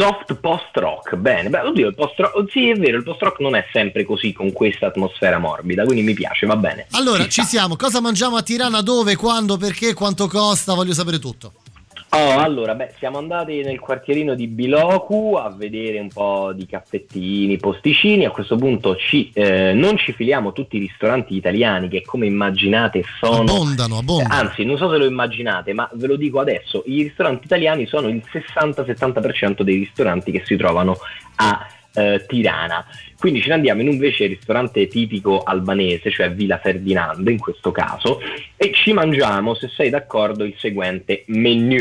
[0.00, 3.40] Soft post rock, bene, beh, oddio, il post rock, sì è vero, il post rock
[3.40, 6.86] non è sempre così con questa atmosfera morbida, quindi mi piace, va bene.
[6.92, 7.76] Allora, Ci ci siamo.
[7.76, 8.80] Cosa mangiamo a Tirana?
[8.80, 9.14] Dove?
[9.16, 9.58] Quando?
[9.58, 9.92] Perché?
[9.92, 10.72] Quanto costa?
[10.72, 11.52] Voglio sapere tutto.
[12.12, 17.56] Oh, allora, beh, siamo andati nel quartierino di Biloku a vedere un po' di caffettini,
[17.56, 18.24] posticini.
[18.24, 23.04] A questo punto ci, eh, non ci filiamo tutti i ristoranti italiani che, come immaginate,
[23.20, 23.52] sono.
[23.52, 24.34] Abbondano, abbondano.
[24.34, 28.08] Anzi, non so se lo immaginate, ma ve lo dico adesso: i ristoranti italiani sono
[28.08, 30.96] il 60-70% dei ristoranti che si trovano
[31.36, 32.84] a eh, Tirana.
[33.20, 38.18] Quindi ce ne andiamo in invece ristorante tipico albanese, cioè Villa Ferdinando in questo caso,
[38.56, 41.78] e ci mangiamo, se sei d'accordo, il seguente menu.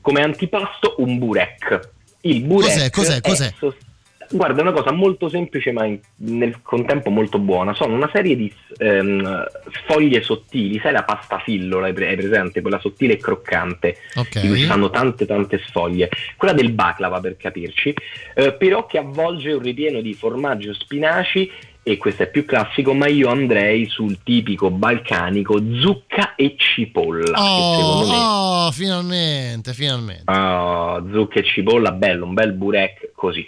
[0.00, 1.90] Come antipasto un burek.
[2.22, 3.52] Il burek Cos'è, cos'è, è cos'è?
[3.58, 3.90] sost-
[4.32, 7.74] Guarda, è una cosa molto semplice ma in- nel contempo molto buona.
[7.74, 9.44] Sono una serie di ehm,
[9.84, 12.60] sfoglie sottili, sai la pasta fillola, hai pre- hai presente?
[12.60, 13.98] Quella sottile e croccante
[14.40, 16.08] di cui ci stanno tante tante sfoglie.
[16.36, 17.94] Quella del baklava per capirci,
[18.34, 21.50] eh, però che avvolge un ripieno di formaggio spinaci
[21.84, 27.24] e questo è più classico, ma io andrei sul tipico balcanico zucca e cipolla.
[27.38, 30.22] che secondo me Oh, oh, finalmente, finalmente.
[30.26, 33.44] Ah, zucca e cipolla, bello, un bel burek così.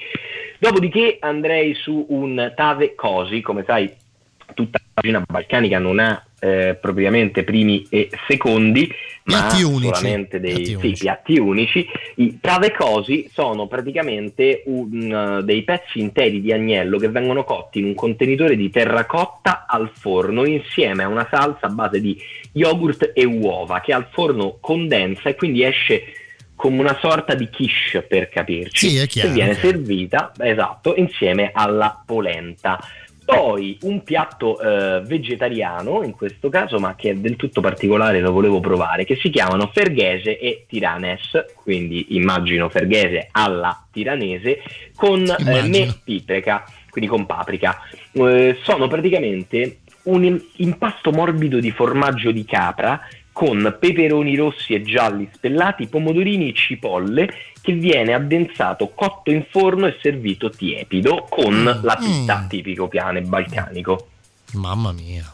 [0.58, 3.90] Dopodiché andrei su un tave cosi, come sai
[4.54, 8.86] tutta la cucina balcanica non ha eh, propriamente primi e secondi,
[9.24, 9.94] Piatti ma unici.
[9.94, 11.02] solamente dei Piatti sì, unici.
[11.02, 11.86] piatti unici.
[12.16, 17.78] I tave cosi sono praticamente un, eh, dei pezzi interi di agnello che vengono cotti
[17.78, 22.20] in un contenitore di terracotta al forno insieme a una salsa a base di
[22.52, 26.02] yogurt e uova che al forno condensa e quindi esce
[26.54, 32.02] come una sorta di quiche per capirci Sì, chiaro, che viene servita esatto insieme alla
[32.04, 32.78] polenta.
[33.24, 38.32] Poi un piatto eh, vegetariano in questo caso ma che è del tutto particolare lo
[38.32, 41.44] volevo provare che si chiamano ferghese e tiranes.
[41.54, 44.60] Quindi immagino ferghese alla tiranese
[44.94, 47.76] con eh, me pipreca quindi con paprika.
[48.12, 53.00] Eh, sono praticamente un im- impasto morbido di formaggio di capra
[53.34, 57.28] con peperoni rossi e gialli spellati, pomodorini e cipolle
[57.60, 62.48] che viene addensato, cotto in forno e servito tiepido con Mm, la pita mm.
[62.48, 64.08] tipico piane balcanico.
[64.52, 65.33] Mamma mia.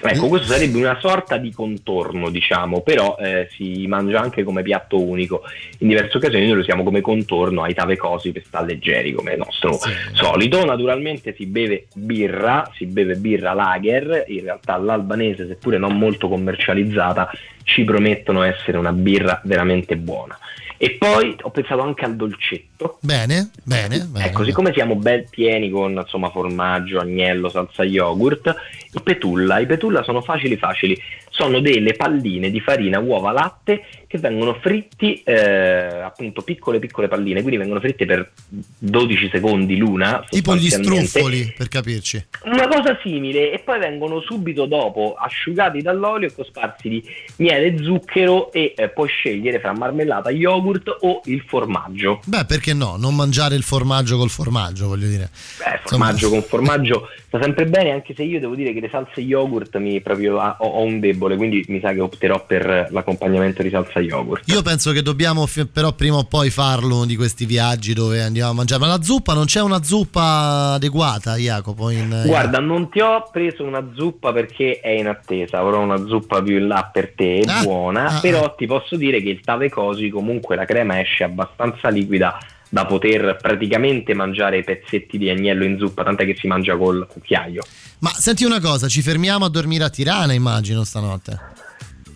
[0.00, 5.00] Ecco, questo sarebbe una sorta di contorno, diciamo, però eh, si mangia anche come piatto
[5.00, 5.42] unico.
[5.78, 9.32] In diverse occasioni noi lo usiamo come contorno ai tave cosi per stare leggeri, come
[9.32, 9.90] il nostro Sì.
[10.12, 10.64] solito.
[10.64, 17.30] Naturalmente si beve birra, si beve birra lager, in realtà l'albanese, seppure non molto commercializzata,
[17.64, 20.38] ci promettono essere una birra veramente buona.
[20.78, 22.75] E poi ho pensato anche al dolcetto.
[23.00, 24.26] Bene, bene, bene.
[24.26, 28.54] Ecco, siccome siamo ben pieni con insomma, formaggio, agnello, salsa yogurt,
[28.92, 29.58] i petulla.
[29.58, 31.00] I petulla sono facili facili,
[31.30, 37.40] sono delle palline di farina, uova, latte che vengono fritti, eh, appunto piccole piccole palline,
[37.40, 38.30] quindi vengono fritte per
[38.78, 40.24] 12 secondi l'una.
[40.28, 42.26] Tipo gli struffoli, per capirci.
[42.44, 47.04] Una cosa simile e poi vengono subito dopo asciugati dall'olio e cosparsi di
[47.36, 52.20] miele e zucchero e eh, puoi scegliere fra marmellata, yogurt o il formaggio.
[52.24, 52.96] Beh, perché no?
[52.96, 55.30] Non mangiare il formaggio col formaggio, voglio dire.
[55.58, 58.88] Beh, formaggio Insomma, con formaggio sta sempre bene, anche se io devo dire che le
[58.90, 63.62] salse yogurt mi proprio ho, ho un debole, quindi mi sa che opterò per l'accompagnamento
[63.62, 64.48] di salsa yogurt.
[64.48, 68.50] Io penso che dobbiamo fi- però prima o poi farlo di questi viaggi dove andiamo
[68.50, 68.80] a mangiare.
[68.80, 71.90] Ma la zuppa non c'è una zuppa adeguata, Jacopo?
[71.90, 76.42] In, Guarda, non ti ho preso una zuppa perché è in attesa, avrò una zuppa
[76.42, 78.54] più in là per te, Ah, buona, ah, però ah.
[78.56, 82.38] ti posso dire che il tave cosi comunque la crema esce abbastanza liquida
[82.68, 87.06] da poter praticamente mangiare i pezzetti di agnello in zuppa, tant'è che si mangia col
[87.08, 87.62] cucchiaio.
[88.00, 91.54] Ma senti una cosa, ci fermiamo a dormire a Tirana, immagino, stanotte.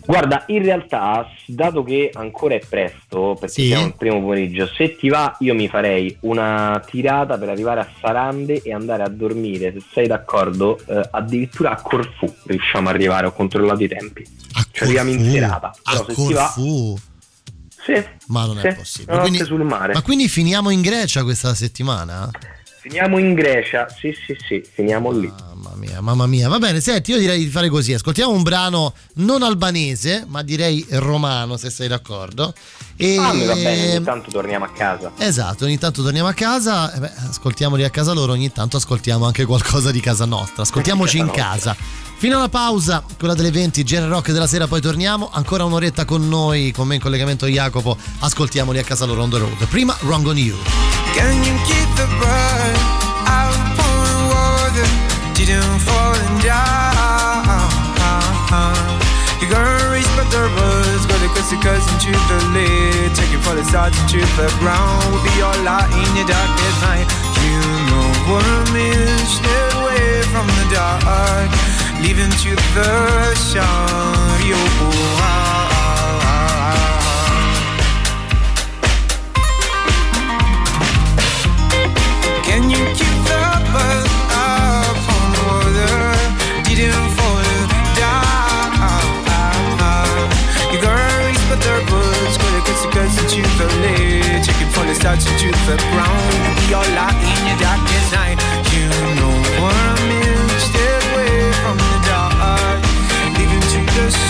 [0.03, 3.67] Guarda, in realtà, dato che ancora è presto, perché Sì.
[3.67, 7.87] siamo al primo pomeriggio, se ti va io mi farei una tirata per arrivare a
[8.01, 13.27] Sarande e andare a dormire, se sei d'accordo, eh, addirittura a Corfù riusciamo ad arrivare,
[13.27, 14.25] ho controllato i tempi.
[14.53, 16.97] A Ci arriviamo in Corfù, serata, però A se ti va- Corfù.
[17.83, 19.19] Sì, Ma non sì, è possibile.
[19.19, 19.93] Quindi- sul mare.
[19.93, 22.29] Ma quindi finiamo in Grecia questa settimana?
[22.81, 25.31] Finiamo in Grecia, sì sì sì, finiamo lì.
[25.53, 26.49] Mamma mia, mamma mia.
[26.49, 27.93] Va bene, senti, io direi di fare così.
[27.93, 32.55] Ascoltiamo un brano non albanese, ma direi romano, se sei d'accordo.
[32.95, 33.17] E...
[33.19, 35.11] Ah, va bene, ogni tanto torniamo a casa.
[35.17, 39.25] Esatto, ogni tanto torniamo a casa, eh beh, ascoltiamoli a casa loro, ogni tanto ascoltiamo
[39.25, 40.63] anche qualcosa di casa nostra.
[40.63, 41.75] Ascoltiamoci in casa.
[42.21, 45.31] Fino alla pausa, quella delle 20, Gen Rock della sera, poi torniamo.
[45.33, 47.97] Ancora un'oretta con noi, con me in collegamento Jacopo.
[48.19, 49.65] Ascoltiamoli a casa loro on the road.
[49.69, 50.55] Prima, Wrong on You.
[51.15, 52.77] Can you keep the bird
[53.25, 54.87] out on water?
[55.33, 57.09] Didn't fall and die.
[59.41, 60.47] You gotta reach but the
[61.07, 63.15] gotta kiss your cousin to the lid.
[63.15, 65.11] Take it for the stars into the ground.
[65.11, 67.09] Will be your light in your darkest night.
[67.41, 67.57] You
[67.89, 69.17] know what I mean.
[69.25, 71.80] Stay away from the dark.
[72.01, 72.89] Leaving to the
[75.21, 75.51] ah.
[82.43, 83.41] Can you keep the
[83.71, 85.97] bird up on the water?
[86.65, 87.45] Didn't fall
[88.01, 89.21] down.
[90.73, 94.43] You gotta reach but the birds, gotta kiss the girls into the lid.
[94.43, 96.33] Chicken for the stars into the ground.
[96.65, 98.41] Be all light in your darkest night.
[98.73, 98.89] You
[99.21, 99.30] know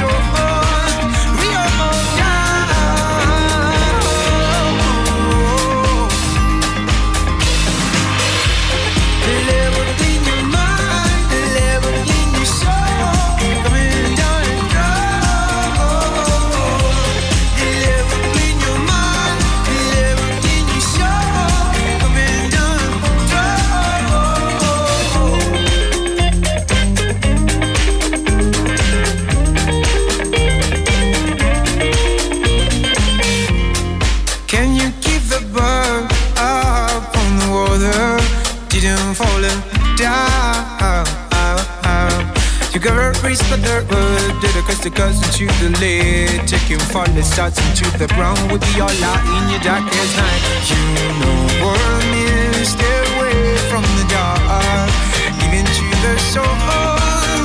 [0.01, 0.30] to
[43.51, 46.47] the dirt wood, did a crystal cuts into the lid.
[46.47, 50.41] Taking falling starts into the ground with the all out in your darkest night.
[50.71, 50.83] You
[51.19, 52.63] know what I mean.
[52.63, 54.91] Stay away from the dark,
[55.43, 57.40] even to the soul.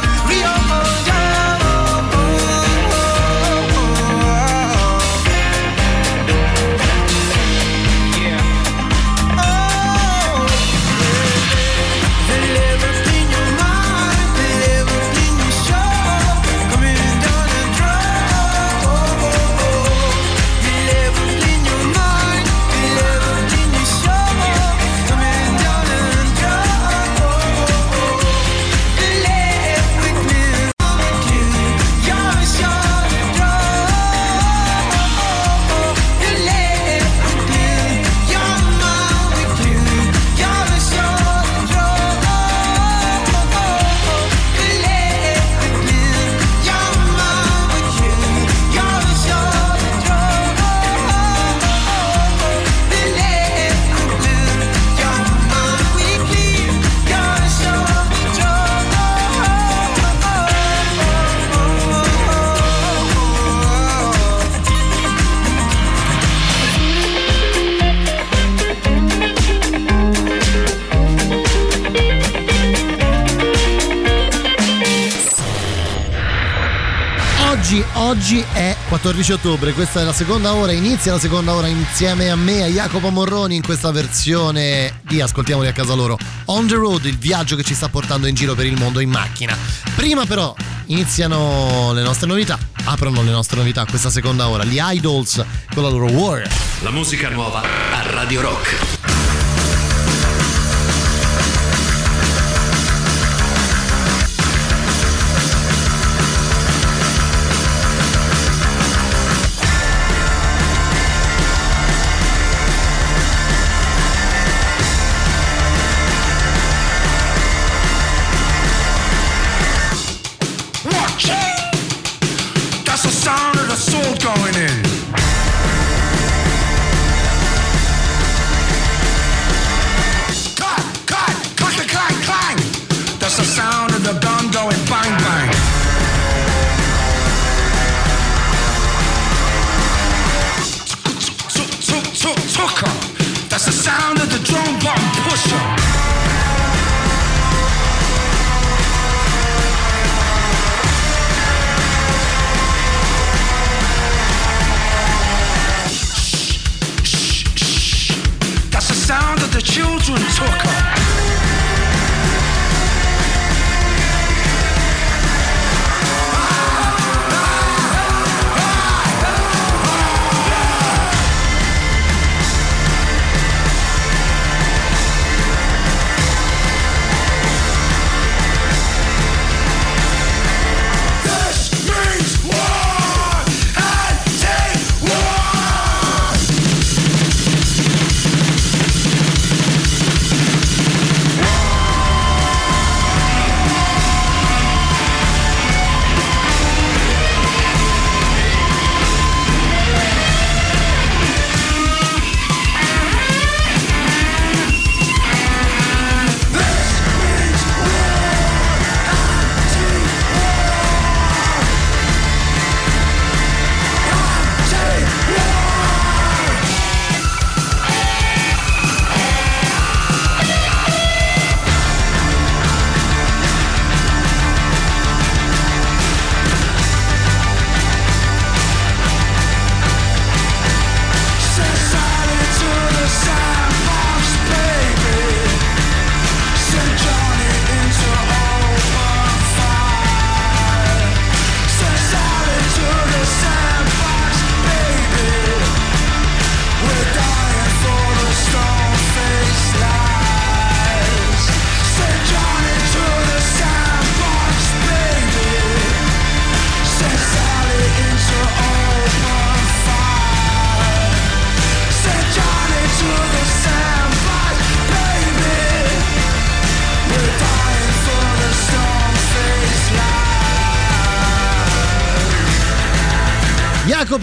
[78.07, 82.37] Oggi, è 14 ottobre, questa è la seconda ora, inizia la seconda ora insieme a
[82.37, 86.17] me, a Jacopo Morroni in questa versione di Ascoltiamoli a casa loro.
[86.45, 89.11] On the road, il viaggio che ci sta portando in giro per il mondo in
[89.11, 89.59] macchina.
[89.97, 90.55] Prima però
[90.87, 95.45] iniziano le nostre novità, aprono le nostre novità questa seconda ora, gli Idols
[95.75, 96.49] con la loro War.
[96.83, 98.96] La musica nuova a Radio Rock.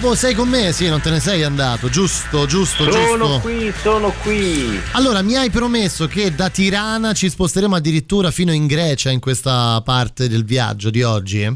[0.03, 0.73] Jacopo, sei con me?
[0.73, 3.39] Sì, non te ne sei andato, giusto, giusto, Sono giusto.
[3.39, 4.77] qui, sono qui.
[4.91, 9.81] Allora, mi hai promesso che da Tirana ci sposteremo addirittura fino in Grecia in questa
[9.81, 11.43] parte del viaggio di oggi.
[11.43, 11.55] eh?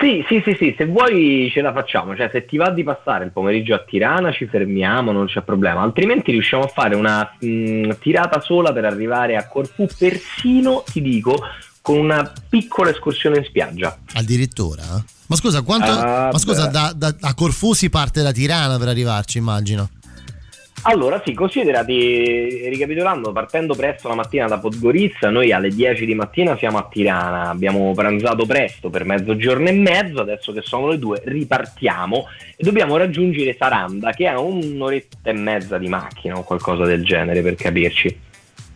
[0.00, 3.24] Sì, sì, sì, sì, se vuoi ce la facciamo, cioè se ti va di passare
[3.24, 7.98] il pomeriggio a Tirana ci fermiamo, non c'è problema, altrimenti riusciamo a fare una mh,
[8.00, 11.38] tirata sola per arrivare a Corfù, persino ti dico
[11.80, 13.96] con una piccola escursione in spiaggia.
[14.14, 14.82] Addirittura?
[15.32, 18.88] Ma scusa, quanto, Ah, ma scusa da, da- a Corfù si parte da Tirana per
[18.88, 19.88] arrivarci, immagino.
[20.82, 26.54] Allora sì, considerati, ricapitolando, partendo presto la mattina da Podgorica, noi alle 10 di mattina
[26.58, 31.22] siamo a Tirana, abbiamo pranzato presto per mezzogiorno e mezzo, adesso che sono le due
[31.24, 37.04] ripartiamo e dobbiamo raggiungere Saranda che ha un'oretta e mezza di macchina o qualcosa del
[37.04, 38.30] genere per capirci.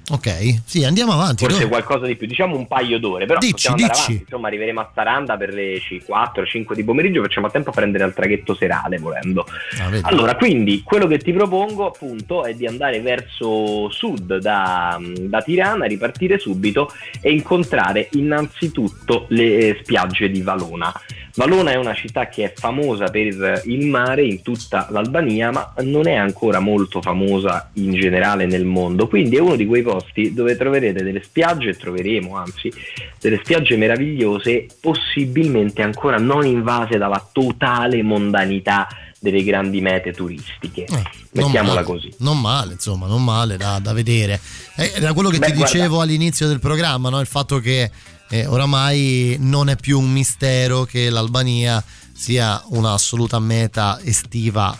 [0.08, 1.42] Ok, sì, andiamo avanti.
[1.42, 4.06] Forse dove- qualcosa di più, diciamo un paio d'ore, però Dici, possiamo andare dici.
[4.10, 8.04] avanti, insomma arriveremo a Saranda per le 4-5 di pomeriggio, facciamo a tempo a prendere
[8.04, 9.44] il traghetto serale volendo.
[9.80, 9.90] Ah.
[10.02, 15.86] Allora, quindi quello che ti propongo appunto è di andare verso sud da, da Tirana,
[15.86, 20.92] ripartire subito e incontrare innanzitutto le spiagge di Valona.
[21.36, 26.08] Valona è una città che è famosa per il mare in tutta l'Albania, ma non
[26.08, 29.06] è ancora molto famosa in generale nel mondo.
[29.06, 32.72] Quindi è uno di quei posti dove troverete delle spiagge, troveremo anzi
[33.20, 38.88] delle spiagge meravigliose, possibilmente ancora non invase dalla totale mondanità
[39.30, 40.86] delle grandi mete turistiche.
[40.88, 41.02] Non
[41.32, 42.14] Mettiamola male, così.
[42.18, 44.40] Non male, insomma, non male da, da vedere.
[44.76, 47.20] Eh, Era quello che Beh, ti guarda- dicevo all'inizio del programma, no?
[47.20, 47.90] il fatto che
[48.28, 54.76] eh, oramai non è più un mistero che l'Albania sia una assoluta meta estiva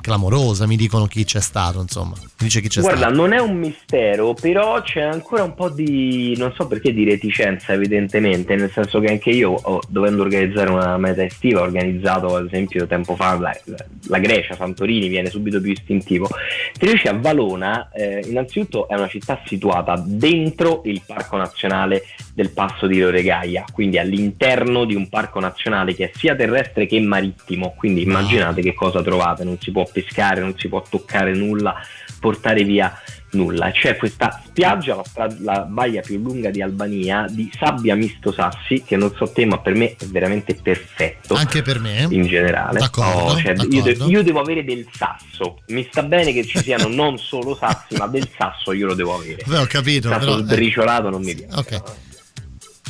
[0.00, 2.14] clamorosa, mi dicono chi c'è stato, insomma.
[2.16, 3.14] Mi dice chi c'è Guarda, stato.
[3.14, 7.72] non è un mistero, però c'è ancora un po' di, non so perché, di reticenza
[7.72, 12.46] evidentemente, nel senso che anche io, ho- dovendo organizzare una meta estiva, ho organizzato ad
[12.46, 13.56] esempio tempo fa la,
[14.08, 16.26] la Grecia, Santorini, viene subito più istintivo.
[16.26, 22.02] Se riesci a Valona, eh, innanzitutto è una città situata dentro il Parco Nazionale
[22.34, 27.00] del Passo di Loregaia, quindi all'interno di un parco nazionale che è sia terrestre che
[27.00, 31.74] marittimo, quindi immaginate che cosa trovate, non si può pescare, non si può toccare nulla,
[32.20, 32.92] portare via
[33.30, 33.70] nulla.
[33.70, 38.96] C'è questa spiaggia, la, la baia più lunga di Albania, di sabbia misto sassi, che
[38.96, 41.34] non so te, ma per me è veramente perfetto.
[41.34, 42.06] Anche per me.
[42.10, 44.08] In generale, D'accordo, Oh, cioè, io, de- d'accordo.
[44.10, 45.60] io devo avere del sasso.
[45.68, 49.14] Mi sta bene che ci siano non solo sassi, ma del sasso io lo devo
[49.16, 49.42] avere.
[49.46, 50.42] Beh, ho capito, sasso però, eh.
[50.42, 51.54] sbriciolato non mi piace.
[51.58, 51.82] Ok.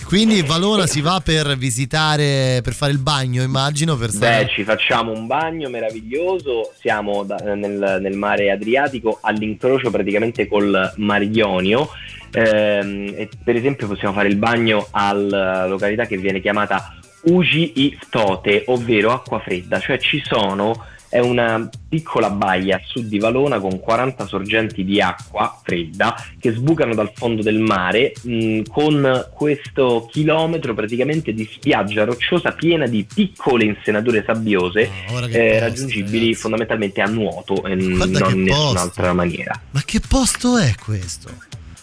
[0.07, 4.45] Quindi Valona si va per visitare, per fare il bagno, immagino, per stare...
[4.45, 10.93] Beh, ci facciamo un bagno meraviglioso, siamo da- nel, nel mare Adriatico all'incrocio praticamente col
[10.97, 11.89] Mar Ionio.
[12.31, 17.99] Ehm, e per esempio possiamo fare il bagno alla località che viene chiamata Ugi i
[18.01, 23.61] Stote, ovvero acqua fredda, cioè ci sono è una piccola baia a sud di Valona
[23.61, 30.09] con 40 sorgenti di acqua fredda che sbucano dal fondo del mare mh, con questo
[30.11, 37.01] chilometro praticamente di spiaggia rocciosa piena di piccole insenature sabbiose che eh, posto, raggiungibili fondamentalmente
[37.01, 39.61] a nuoto e Guarda non in nessun'altra maniera.
[39.71, 41.31] Ma che posto è questo?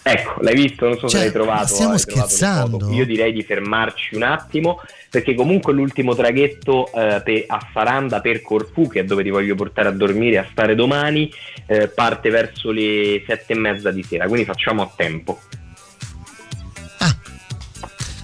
[0.06, 0.86] Ecco, l'hai visto?
[0.86, 1.62] Non so Cioè, se l'hai trovato.
[1.62, 2.92] ma stiamo scherzando?
[2.92, 8.42] Io direi di fermarci un attimo perché comunque l'ultimo traghetto eh, pe- a Saranda per
[8.42, 11.32] Corfù, che è dove ti voglio portare a dormire a stare domani,
[11.68, 15.40] eh, parte verso le sette e mezza di sera, quindi facciamo a tempo.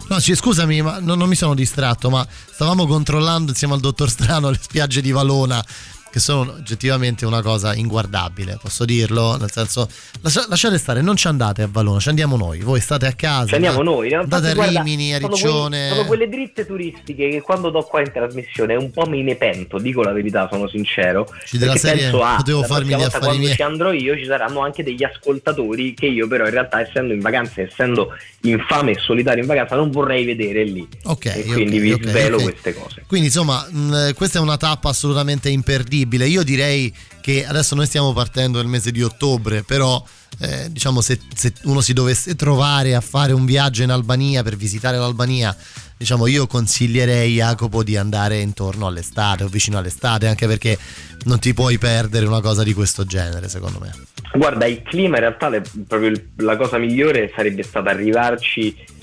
[0.09, 4.09] No, sì, scusami, ma non, non mi sono distratto, ma stavamo controllando insieme al dottor
[4.09, 5.63] Strano le spiagge di Valona,
[6.11, 9.37] che sono oggettivamente una cosa inguardabile, posso dirlo?
[9.37, 9.87] Nel senso,
[10.21, 13.47] lascia- lasciate stare, non ci andate a Valona, ci andiamo noi, voi state a casa.
[13.47, 14.09] Ci andiamo noi.
[14.09, 14.21] no?
[14.21, 15.89] Andate a guarda, Rimini, a sono quei- Riccione.
[15.89, 19.77] Sono quelle dritte turistiche che quando do qua in trasmissione un po' me ne pento,
[19.77, 21.27] dico la verità, sono sincero.
[21.45, 23.53] Ci della serie, penso a potevo farmi gli affari quando miei.
[23.55, 27.19] ci andrò io ci saranno anche degli ascoltatori che io però in realtà essendo in
[27.19, 30.87] vacanza, essendo infame e solitario in vacanza non vorrei vedere lì.
[31.03, 32.43] Ok, e quindi ok, vi ok, svelo ok.
[32.43, 33.03] queste cose.
[33.05, 35.97] Quindi insomma, mh, questa è una tappa assolutamente imperdibile.
[36.07, 40.03] Io direi che adesso noi stiamo partendo nel mese di ottobre, però
[40.39, 44.55] eh, diciamo se, se uno si dovesse trovare a fare un viaggio in Albania per
[44.55, 45.55] visitare l'Albania,
[45.97, 50.77] diciamo io consiglierei Jacopo di andare intorno all'estate o vicino all'estate, anche perché
[51.25, 53.91] non ti puoi perdere una cosa di questo genere, secondo me.
[54.33, 58.97] Guarda, il clima in realtà le- proprio la cosa migliore sarebbe stata arrivarci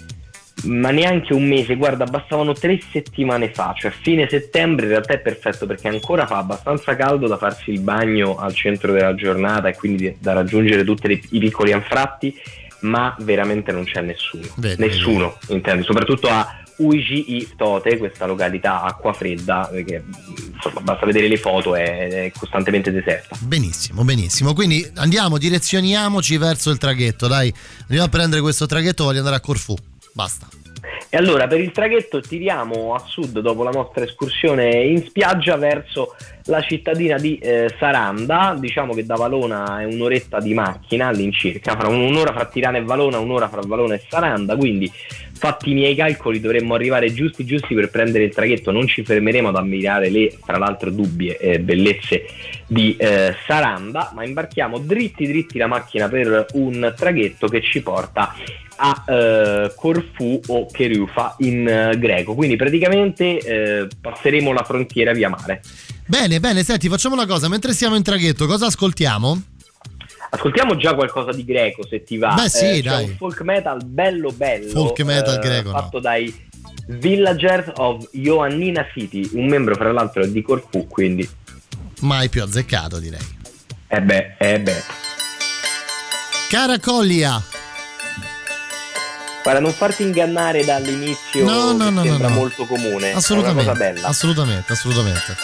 [0.65, 5.19] ma neanche un mese, guarda, bastavano tre settimane fa, cioè fine settembre in realtà è
[5.19, 9.77] perfetto perché ancora fa abbastanza caldo da farsi il bagno al centro della giornata e
[9.77, 12.35] quindi da raggiungere tutti i piccoli anfratti,
[12.81, 14.47] ma veramente non c'è nessuno.
[14.57, 20.03] Vedi, nessuno, intendo, soprattutto a Uigi Tote, questa località acqua fredda, che
[20.55, 23.37] insomma, basta vedere le foto, è, è costantemente deserta.
[23.41, 24.53] Benissimo, benissimo.
[24.53, 27.53] Quindi andiamo, direzioniamoci verso il traghetto, dai.
[27.83, 29.75] Andiamo a prendere questo traghetto, voglio andare a Corfù.
[30.17, 30.49] Basta.
[31.11, 36.17] E allora per il traghetto tiriamo a sud dopo la nostra escursione in spiaggia verso
[36.45, 41.89] la cittadina di eh, Saranda, diciamo che da Valona è un'oretta di macchina all'incirca, fra
[41.89, 44.91] un'ora fra Tirana e Valona, un'ora fra Valona e Saranda, quindi
[45.35, 49.49] fatti i miei calcoli dovremmo arrivare giusti giusti per prendere il traghetto, non ci fermeremo
[49.49, 52.25] ad ammirare le tra l'altro dubbie eh, bellezze
[52.67, 58.35] di eh, Saranda, ma imbarchiamo dritti dritti la macchina per un traghetto che ci porta
[58.77, 62.35] a eh, Corfù o Cherufa in eh, greco.
[62.35, 65.63] Quindi praticamente eh, passeremo la frontiera via mare.
[66.07, 69.43] Bene, bene, senti, facciamo una cosa, mentre siamo in traghetto, cosa ascoltiamo?
[70.31, 72.35] Ascoltiamo già qualcosa di greco se ti va.
[72.35, 73.05] Beh, sì, Eh, dai.
[73.05, 74.69] un folk metal bello bello.
[74.71, 75.79] Folk metal eh, greco, no.
[75.79, 76.33] Fatto dai
[76.89, 81.29] Villagers of Ioannina City, un membro fra l'altro di Corfù, quindi
[82.01, 83.21] Mai più azzeccato, direi.
[83.89, 84.83] eh beh, eh beh.
[86.51, 87.43] Caracollia.
[89.47, 93.07] Guarda, non farti ingannare dall'inizio No, no, che no, sembra molto comune.
[93.07, 93.65] È una Assolutamente.
[93.65, 94.09] cosa bella.
[94.09, 95.37] Assolutamente, assolutamente.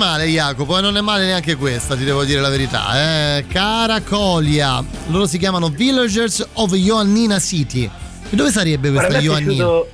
[0.00, 3.36] Male Jacopo, e non è male neanche questa, ti devo dire la verità.
[3.36, 7.84] Eh, Caracolia, loro si chiamano Villagers of Ioannina City.
[8.30, 9.44] E dove sarebbe questa Ioannina?
[9.52, 9.88] piaciuto-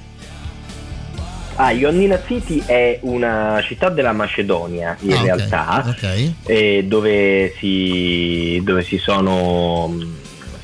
[1.57, 6.31] Ah, Ioannina City è una città della Macedonia in Ah, realtà, ok.
[6.45, 9.91] eh, dove, si, dove si sono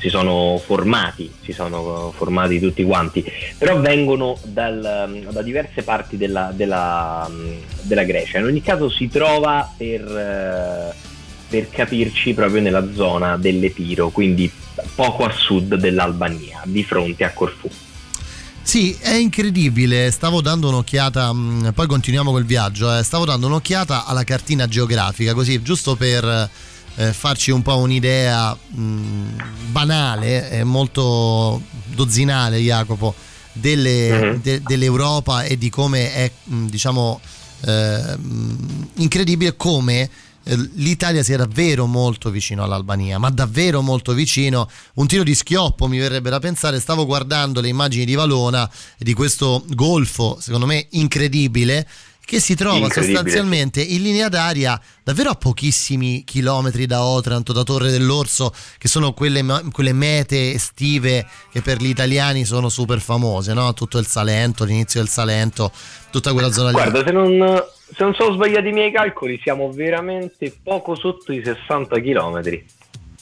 [0.03, 3.23] si sono formati, si sono formati tutti quanti,
[3.57, 7.29] però vengono dal- da diverse parti della, della-
[7.83, 8.39] della Grecia.
[8.39, 10.93] In ogni caso si trova per, eh,
[11.47, 14.51] per capirci proprio nella zona dell'Epiro, quindi
[14.93, 17.69] poco a sud dell'Albania, di fronte a Corfù.
[18.61, 20.11] Sì, è incredibile.
[20.11, 22.97] Stavo dando un'occhiata, mh, poi continuiamo col viaggio.
[22.97, 26.49] eh, Stavo dando un'occhiata alla cartina geografica, così giusto per
[26.95, 33.13] eh, farci un po' un'idea mh, banale e molto dozzinale, Jacopo,
[33.51, 34.41] delle- Mhm.
[34.41, 37.19] de- dell'Europa e di come è, mh, diciamo,
[37.65, 40.09] eh, mh, incredibile come
[40.45, 44.69] eh, l'Italia sia davvero molto vicino all'Albania, ma davvero molto vicino.
[44.95, 46.81] Un tiro di schioppo mi verrebbe da pensare.
[46.81, 51.87] Stavo guardando le immagini di Valona e di questo golfo, secondo me incredibile,
[52.25, 57.91] che si trova sostanzialmente in linea d'aria davvero a pochissimi chilometri da Otranto, da Torre
[57.91, 63.73] dell'Orso, che sono quelle, quelle mete estive che per gli italiani sono super famose, no?
[63.73, 65.71] Tutto il Salento, l'inizio del Salento,
[66.11, 66.75] tutta quella zona lì.
[66.75, 67.63] Guarda, se non,
[67.95, 72.41] se non sono sbagliati i miei calcoli, siamo veramente poco sotto i 60 km.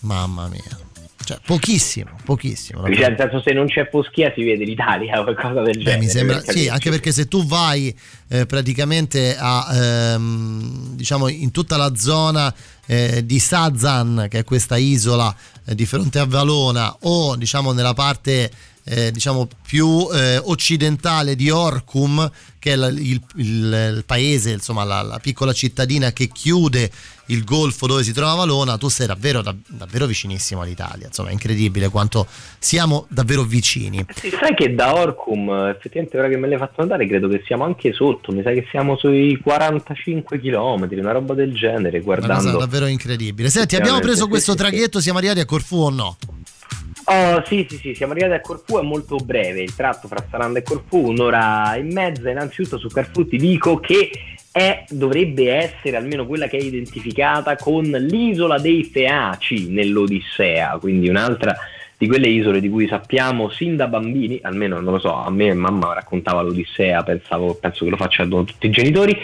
[0.01, 0.90] Mamma mia.
[1.24, 2.82] Cioè, pochissimo, pochissimo.
[2.84, 5.99] Cioè, nel senso, se non c'è Foschia si vede l'Italia o qualcosa del Beh, genere.
[5.99, 6.69] mi sembra, sì, capirci.
[6.69, 7.95] anche perché se tu vai
[8.30, 12.53] eh, praticamente a, ehm, diciamo, in tutta la zona
[12.88, 15.34] eh, di Sazan, che è questa isola
[15.65, 18.49] eh, di fronte a Valona, o diciamo nella parte
[18.84, 22.29] eh, diciamo più eh, occidentale di Orcum,
[22.59, 26.89] che è la- il, il- il paese, insomma la, la piccola cittadina che chiude
[27.27, 31.07] il golfo dove si trova Valona, tu sei davvero, dav- davvero vicinissimo all'Italia.
[31.07, 32.27] Insomma, è incredibile quanto
[32.59, 34.05] siamo davvero vicini.
[34.13, 37.63] Sì, sai che da Orcum, effettivamente ora che me l'hai fatto notare, credo che siamo
[37.63, 42.57] anche sotto, mi sa che siamo sui 45 km, una roba del genere, guardando.
[42.57, 43.49] davvero incredibile.
[43.49, 46.17] Senti, abbiamo preso questo traghetto, siamo arrivati a Corfù o no?
[47.05, 50.59] Oh, sì, sì, sì, siamo arrivati a Corfù, è molto breve il tratto fra Saranda
[50.59, 52.29] e Corfù, un'ora e mezza.
[52.29, 54.09] Innanzitutto su Carrefour ti dico che
[54.51, 61.55] è, dovrebbe essere almeno quella che è identificata con l'isola dei Feaci nell'Odissea, quindi un'altra
[62.01, 65.53] di quelle isole di cui sappiamo sin da bambini, almeno non lo so, a me
[65.53, 69.15] mamma raccontava l'Odissea, pensavo, penso che lo facciano tutti i genitori,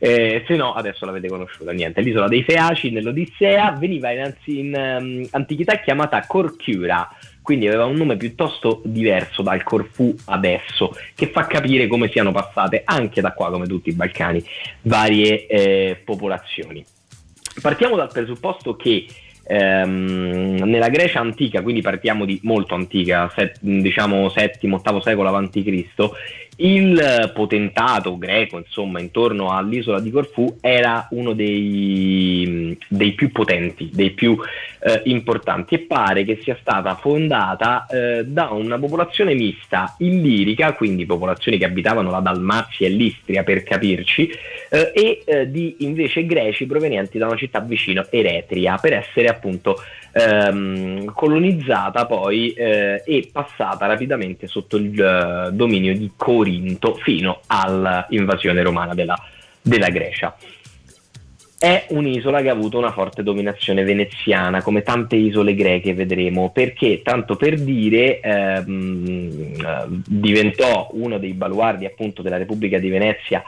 [0.00, 5.28] eh, se no adesso l'avete conosciuta, niente, l'isola dei Feaci nell'Odissea veniva in, in ehm,
[5.30, 7.08] antichità chiamata Corchiura,
[7.40, 12.82] quindi aveva un nome piuttosto diverso dal Corfù adesso, che fa capire come siano passate
[12.84, 14.42] anche da qua, come tutti i Balcani,
[14.82, 16.84] varie eh, popolazioni.
[17.62, 19.06] Partiamo dal presupposto che
[19.46, 26.43] ehm, nella Grecia antica, quindi partiamo di molto antica, set- diciamo VII, VIII secolo a.C.,
[26.56, 34.10] il potentato greco, insomma, intorno all'isola di Corfù era uno dei, dei più potenti, dei
[34.10, 34.38] più
[34.80, 41.06] eh, importanti e pare che sia stata fondata eh, da una popolazione mista illirica, quindi
[41.06, 44.30] popolazioni che abitavano la Dalmazia e l'Istria per capirci,
[44.70, 49.76] eh, e eh, di invece greci provenienti da una città vicino, Eretria, per essere appunto
[50.14, 58.62] ehm, colonizzata poi eh, e passata rapidamente sotto il eh, dominio di Corinto fino all'invasione
[58.62, 59.18] romana della,
[59.60, 60.36] della Grecia.
[61.58, 67.00] È un'isola che ha avuto una forte dominazione veneziana, come tante isole greche vedremo, perché
[67.02, 73.42] tanto per dire ehm, eh, diventò uno dei baluardi appunto della Repubblica di Venezia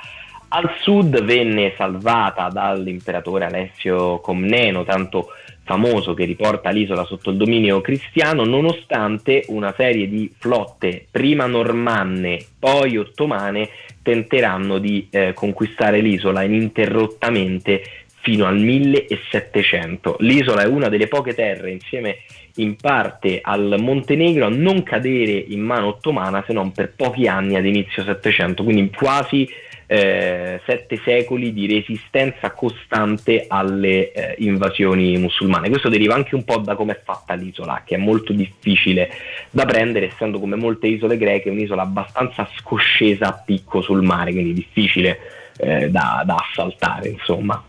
[0.48, 5.30] al sud venne salvata dall'imperatore Alessio Comneno, tanto
[5.66, 12.38] famoso che riporta l'isola sotto il dominio cristiano, nonostante una serie di flotte, prima normanne,
[12.58, 13.68] poi ottomane,
[14.00, 17.82] tenteranno di eh, conquistare l'isola ininterrottamente
[18.20, 20.16] fino al 1700.
[20.20, 22.18] L'isola è una delle poche terre, insieme
[22.56, 27.56] in parte al Montenegro, a non cadere in mano ottomana se non per pochi anni
[27.56, 29.48] ad inizio Settecento, quindi quasi
[29.86, 35.68] eh, sette secoli di resistenza costante alle eh, invasioni musulmane.
[35.68, 39.08] Questo deriva anche un po' da come è fatta l'isola, che è molto difficile
[39.50, 44.52] da prendere, essendo come molte isole greche un'isola abbastanza scoscesa a picco sul mare, quindi
[44.52, 45.18] difficile
[45.58, 47.62] eh, da, da assaltare, insomma.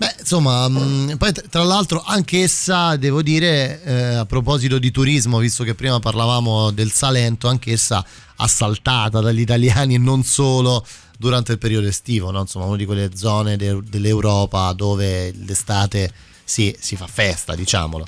[0.00, 5.62] Beh, insomma, mh, poi tra- l'altro anch'essa, devo dire, eh, a proposito di turismo, visto
[5.62, 8.02] che prima parlavamo del Salento, anch'essa
[8.36, 10.82] assaltata dagli italiani e non solo
[11.20, 12.40] durante il periodo estivo, no?
[12.40, 16.10] insomma una di quelle zone de- dell'Europa dove l'estate
[16.42, 18.06] si, si fa festa, diciamolo.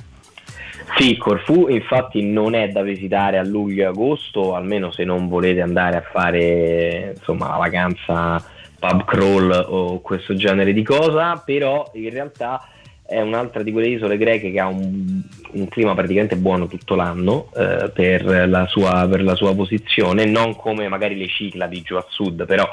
[0.96, 5.60] Sì, Corfù infatti non è da visitare a luglio e agosto, almeno se non volete
[5.60, 8.42] andare a fare insomma la vacanza
[8.78, 12.66] pub crawl o questo genere di cosa, però in realtà
[13.04, 17.50] è un'altra di quelle isole greche che ha un, un clima praticamente buono tutto l'anno
[17.54, 22.06] eh, per, la sua, per, la sua, posizione, non come magari le Cicladi giù a
[22.08, 22.66] sud, però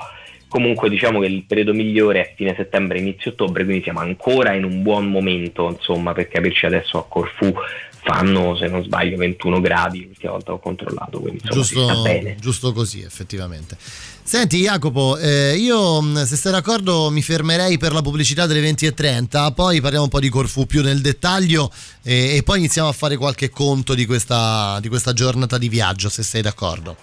[0.49, 4.65] comunque diciamo che il periodo migliore è fine settembre, inizio ottobre, quindi siamo ancora in
[4.65, 7.53] un buon momento, insomma, per capirci adesso a Corfù
[8.01, 12.37] fanno se non sbaglio 21 gradi l'ultima volta ho controllato quindi insomma, giusto, bene.
[12.39, 13.75] giusto così effettivamente
[14.29, 19.81] Senti Jacopo, eh, io se sei d'accordo mi fermerei per la pubblicità delle 20.30, poi
[19.81, 21.71] parliamo un po' di Corfu più nel dettaglio
[22.03, 26.09] e, e poi iniziamo a fare qualche conto di questa, di questa giornata di viaggio,
[26.09, 26.95] se sei d'accordo.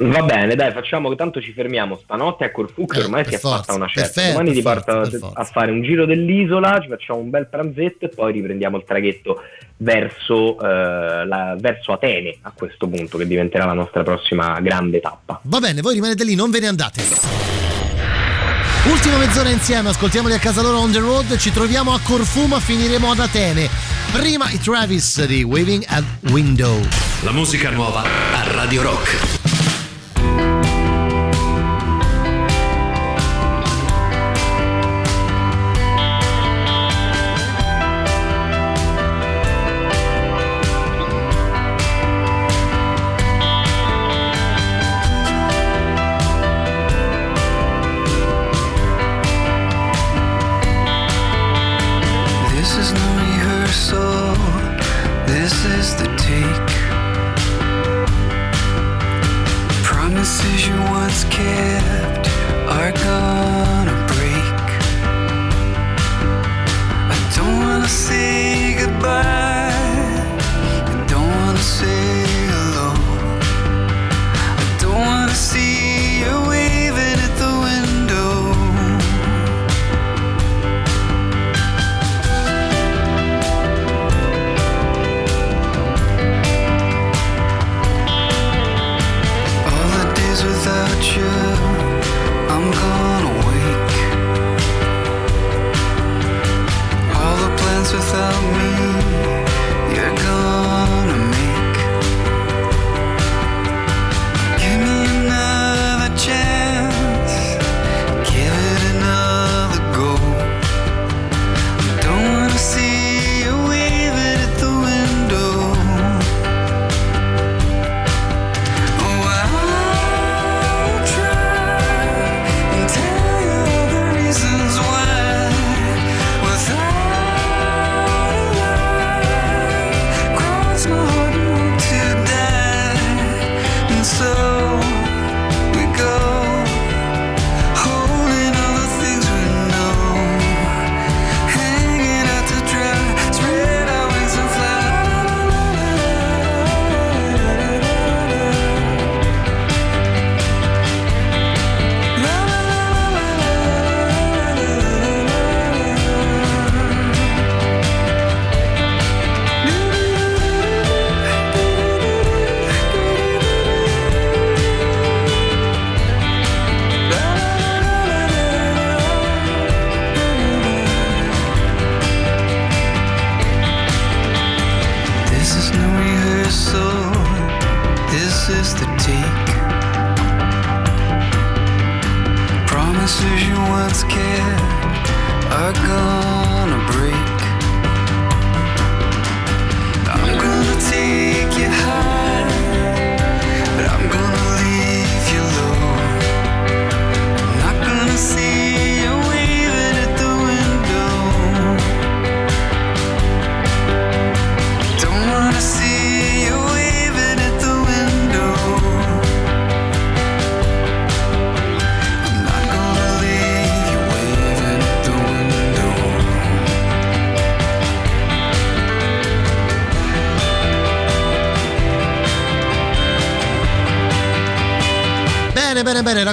[0.00, 3.34] Va bene, dai, facciamo che tanto ci fermiamo stanotte a Corfu che Eh, ormai si
[3.34, 4.20] è forza, fatta una certa.
[4.20, 5.30] forza, Domani ti forza.
[5.34, 9.42] a fare un giro dell'isola, ci facciamo un bel pranzetto e poi riprendiamo il traghetto
[9.78, 15.40] verso, eh, la- verso Atene a questo punto, che diventerà la nostra prossima grande tappa.
[15.42, 17.02] Va bene, voi rimanete lì, non ve ne andate.
[18.90, 22.60] Ultima mezz'ora insieme, ascoltiamoli a casa loro on the road, ci troviamo a Corfu ma
[22.60, 23.68] finiremo ad Atene.
[24.12, 26.80] Prima i Travis di Waving at Window.
[27.24, 29.37] La musica nuova a Radio Rock.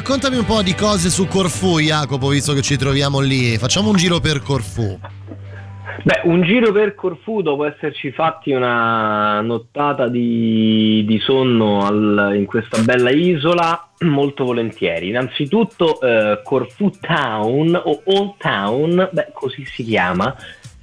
[0.08, 3.58] Raccontami un po' di cose su Corfu, Jacopo, visto che ci troviamo lì.
[3.58, 5.00] Facciamo un giro per Corfu.
[6.04, 12.46] Beh, un giro per Corfù dopo esserci fatti una nottata di, di sonno al- in
[12.46, 15.08] questa bella isola, molto volentieri.
[15.08, 20.36] Innanzitutto eh, Corfù Town o Old Town, beh, così si chiama,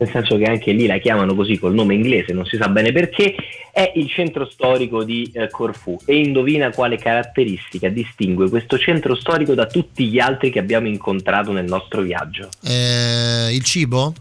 [0.03, 2.93] nel senso che anche lì la chiamano così col nome inglese, non si sa bene
[2.93, 3.35] perché,
[3.73, 9.55] è il centro storico di eh, Corfù e indovina quale caratteristica distingue questo centro storico
[9.55, 12.49] da tutti gli altri che abbiamo incontrato nel nostro viaggio.
[12.62, 14.12] Eh, il cibo?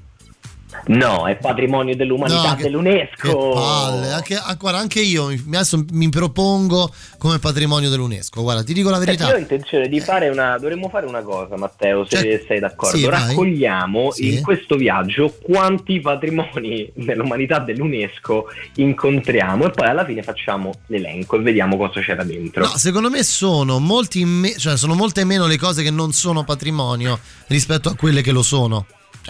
[0.88, 3.28] No, è patrimonio dell'umanità No, che- dell'UNESCO.
[3.50, 4.12] Che palle.
[4.12, 8.42] Anche, ah, guarda, anche io mi- adesso mi propongo come patrimonio dell'UNESCO.
[8.42, 9.28] Guarda, ti dico la verità.
[9.30, 10.58] io ho intenzione di fare una.
[10.58, 12.98] Dovremmo fare una cosa, Matteo, se Cioè, sei d'accordo.
[12.98, 13.06] sì.
[13.06, 14.34] Raccogliamo Sì.
[14.36, 18.46] in questo viaggio quanti patrimoni dell'umanità dell'UNESCO
[18.76, 22.64] incontriamo e poi alla fine facciamo l'elenco e vediamo cosa c'era dentro.
[22.66, 26.44] No, secondo me sono, molti me- cioè sono molte meno le cose che non sono
[26.44, 28.86] patrimonio rispetto a quelle che lo sono.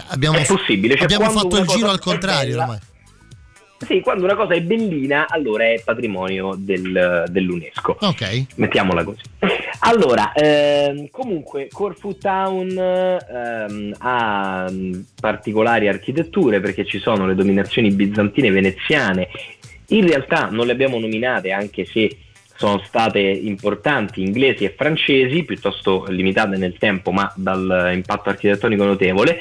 [0.08, 2.78] Abbiamo È possibile, cioè, abbiamo fatto il giro al contrario ormai.
[3.86, 7.96] Sì, quando una cosa è bellina, allora è patrimonio del- dell'UNESCO.
[8.00, 8.44] Ok.
[8.56, 9.22] Mettiamola così.
[9.80, 17.90] Allora, ehm, comunque Corfu Town ehm, ha mm, particolari architetture perché ci sono le dominazioni
[17.90, 19.28] bizantine e veneziane.
[19.88, 22.16] In realtà non le abbiamo nominate anche se
[22.54, 29.40] sono state importanti inglesi e francesi, piuttosto limitate nel tempo ma dal impatto architettonico notevole.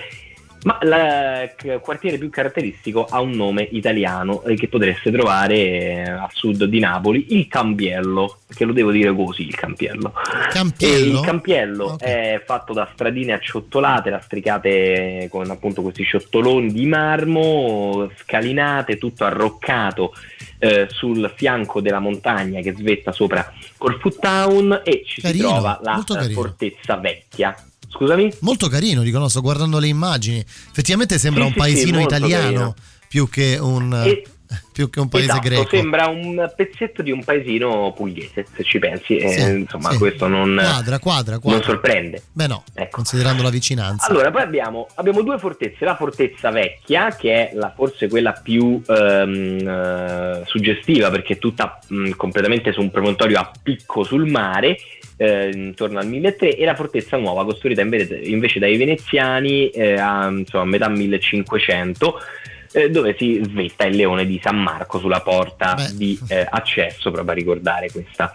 [0.64, 6.30] Ma il quartiere più caratteristico ha un nome italiano eh, che potreste trovare eh, a
[6.32, 10.14] sud di Napoli, il Campiello, perché lo devo dire così, il Campiello.
[10.52, 11.20] Campiello?
[11.20, 12.02] il Campiello Ok.
[12.04, 20.14] è fatto da stradine acciottolate, lastricate con appunto questi ciottoloni di marmo, scalinate, tutto arroccato
[20.60, 25.80] eh, sul fianco della montagna che svetta sopra Corfu Town e ci Carino, si trova
[25.82, 27.56] la eh, fortezza vecchia.
[27.92, 28.34] Scusami?
[28.40, 30.40] Molto carino, dico, no, sto guardando le immagini.
[30.40, 32.76] Effettivamente sembra Sì, un sì, paesino sì, italiano carino.
[33.08, 34.24] più che un, E-
[34.72, 35.68] più che un paese esatto, greco.
[35.70, 39.18] sembra un pezzetto di un paesino pugliese, se ci pensi.
[39.18, 39.98] eh, Sì, insomma, sì.
[39.98, 41.60] questo non, Quadra, quadra, quadra.
[41.60, 42.22] non sorprende.
[42.32, 42.96] Beh no, Ecco.
[42.98, 44.08] considerando la vicinanza.
[44.10, 48.82] Allora, poi abbiamo, abbiamo due fortezze, la fortezza vecchia, che è la- forse quella più
[48.86, 54.78] ehm, eh, suggestiva perché è tutta mh, completamente su un promontorio a picco sul mare,
[55.18, 60.28] eh, intorno al 1300, e la fortezza nuova, costruita invece, invece dai veneziani eh, a,
[60.30, 62.20] insomma, a metà 1500.
[62.74, 65.96] Eh, dove si svetta il leone di San Marco sulla porta Beh.
[65.96, 68.34] di eh, accesso proprio a ricordare questa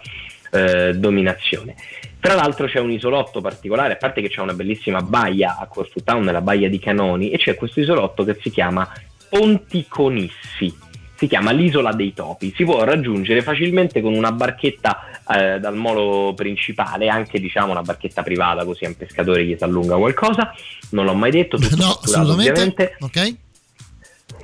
[0.51, 1.75] eh, dominazione.
[2.19, 6.03] Tra l'altro c'è un isolotto particolare, a parte che c'è una bellissima baia a Corfu
[6.03, 8.89] Town, la baia di Canoni, e c'è questo isolotto che si chiama
[9.29, 10.85] Ponticonissi.
[11.15, 16.33] Si chiama l'isola dei topi, si può raggiungere facilmente con una barchetta eh, dal molo
[16.35, 20.53] principale, anche diciamo una barchetta privata, così a un pescatore gli si allunga qualcosa.
[20.91, 22.51] Non l'ho mai detto, tutto no, assolutamente.
[22.51, 22.97] ovviamente.
[22.99, 23.35] Ok?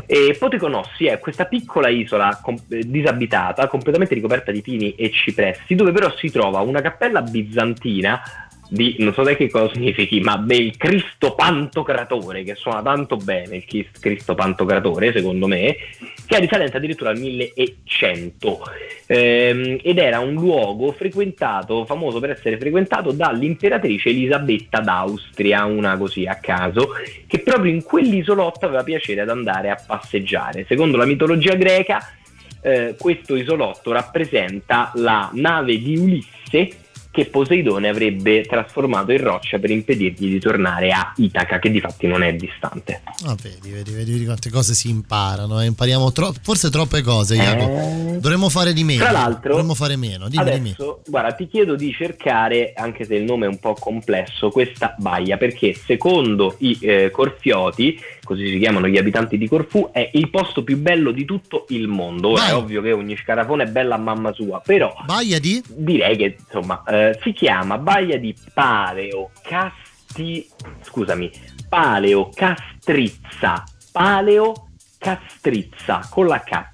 [0.05, 5.75] E Poteconossi è questa piccola isola com- eh, disabitata, completamente ricoperta di pini e cipressi,
[5.75, 10.37] dove però si trova una cappella bizantina di, non so neanche che cosa significhi, ma
[10.37, 15.75] del Cristo Pantocratore, che suona tanto bene il Cristo Pantocratore, secondo me,
[16.25, 18.61] che è risalente addirittura al 1100
[19.05, 26.25] Ehm, ed era un luogo frequentato, famoso per essere frequentato dall'imperatrice Elisabetta d'Austria, una così
[26.25, 26.93] a caso,
[27.27, 30.65] che proprio in quell'isolotto aveva piacere ad andare a passeggiare.
[30.67, 31.99] Secondo la mitologia greca,
[32.61, 36.69] eh, questo isolotto rappresenta la nave di Ulisse
[37.13, 42.07] che Poseidone avrebbe trasformato in roccia per impedirgli di tornare a Itaca, che di fatti
[42.07, 43.01] non è distante.
[43.25, 45.61] Ah, vedi, vedi, vedi, quante cose si imparano.
[45.61, 45.65] eh.
[45.65, 47.77] Impariamo tro- forse troppe cose, Jacopo.
[47.77, 49.03] Eh, Dovremmo fare di meno.
[49.03, 50.27] Tra l'altro, dovremmo fare meno.
[50.27, 50.69] Dimmi, dimmi.
[50.71, 54.95] Adesso, guarda, ti chiedo di cercare, anche se il nome è un po' complesso, questa
[54.97, 60.29] baia, perché secondo i eh, Corfioti, così si chiamano gli abitanti di Corfù, è il
[60.29, 62.29] posto più bello di tutto il mondo.
[62.29, 65.61] Ora è ovvio che ogni scarafone è bella a mamma sua, però Baia di?
[65.67, 70.47] direi che insomma eh, si chiama baia di Paleo Casti
[70.81, 71.29] scusami
[71.67, 76.71] Paleo Castrizza Paleo Castrizza con la K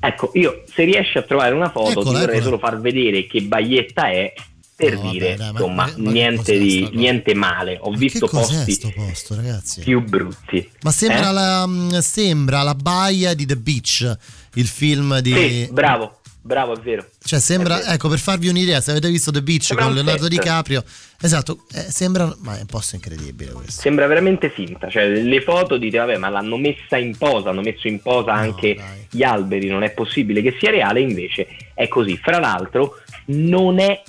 [0.00, 2.42] ecco io se riesci a trovare una foto Eccola, ti vorrei eccola.
[2.42, 4.32] solo far vedere che baietta è
[4.76, 8.72] per No, vabbè, dire ma- insomma ma- niente, di, niente male ho Ma visto posti
[8.72, 9.36] sto posto,
[9.82, 11.32] più brutti Ma sembra, Eh?
[11.32, 14.16] la, mm, sembra la baia di The Beach,
[14.54, 15.32] il film di...
[15.32, 17.90] sì bravo bravo è vero Cioè sembra, vero.
[17.92, 20.30] ecco per farvi un'idea, se avete visto The Beach Sembra con Leonardo set.
[20.32, 20.84] DiCaprio,
[21.20, 23.80] esatto, eh, sembra, ma è un posto incredibile questo.
[23.80, 27.86] Sembra veramente finta, cioè le foto dite vabbè ma l'hanno messa in posa, hanno messo
[27.88, 29.06] in posa No, anche dai.
[29.08, 32.18] gli alberi, non è possibile che sia reale, invece è così.
[32.22, 32.96] Fra l'altro
[33.26, 34.02] non è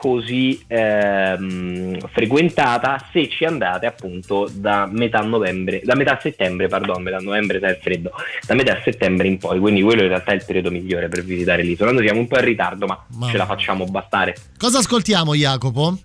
[0.00, 7.18] così ehm, frequentata se ci andate appunto da metà novembre, da metà settembre, pardon, metà
[7.18, 8.10] novembre sai il freddo,
[8.46, 11.62] da metà settembre in poi, quindi quello in realtà è il periodo migliore per visitare
[11.62, 11.92] l'isola.
[11.92, 14.34] Noi siamo un po' in ritardo, ma Mamma ce la facciamo bastare.
[14.56, 15.98] Cosa ascoltiamo, Jacopo?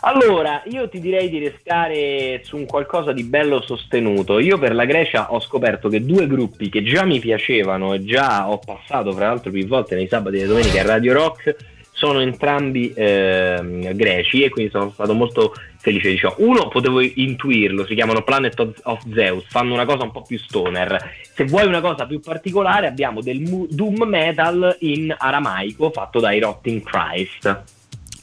[0.00, 4.38] Allora, io ti direi di restare su un qualcosa di bello sostenuto.
[4.38, 8.48] Io per la Grecia ho scoperto che due gruppi che già mi piacevano e già
[8.48, 12.20] ho passato fra l'altro più volte nei sabati e le domeniche a Radio Rock sono
[12.20, 16.32] entrambi ehm, greci e quindi sono stato molto felice di ciò.
[16.38, 20.96] Uno potevo intuirlo, si chiamano Planet of, Zeus, fanno una cosa un po' più stoner.
[21.34, 26.38] Se vuoi una cosa più particolare abbiamo del mu- doom metal in aramaico fatto dai
[26.38, 27.46] Rotting Christ.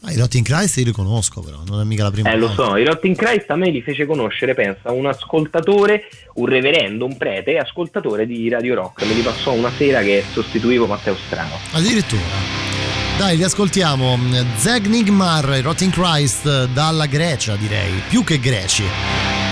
[0.04, 2.78] Ah, I Rotting Christ li conosco però, non è mica la prima Eh, lo so,
[2.78, 6.04] i Rotting Christ a me li fece conoscere, pensa, un ascoltatore,
[6.36, 9.06] un reverendo, un prete, ascoltatore di Radio Rock.
[9.06, 11.58] Me li passò una sera che sostituivo Matteo Strano.
[11.74, 12.75] Addirittura.
[13.18, 14.20] Dai, li ascoltiamo.
[14.58, 19.45] Zeg Nigmar, i Rotting Christ dalla Grecia, direi, più che greci.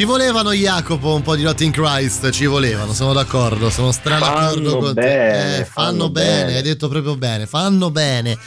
[0.00, 4.78] Ci volevano Jacopo un po' di Rotting Christ, ci volevano, sono d'accordo, sono stra d'accordo
[4.78, 5.00] con te.
[5.02, 6.56] bene, Eh, fanno, fanno bene, bene.
[6.56, 8.38] hai detto proprio bene, fanno bene.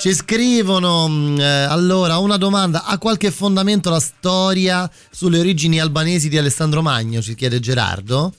[0.00, 6.30] Ci scrivono, mh, eh, allora, una domanda, ha qualche fondamento la storia sulle origini albanesi
[6.30, 8.32] di Alessandro Magno, ci chiede Gerardo?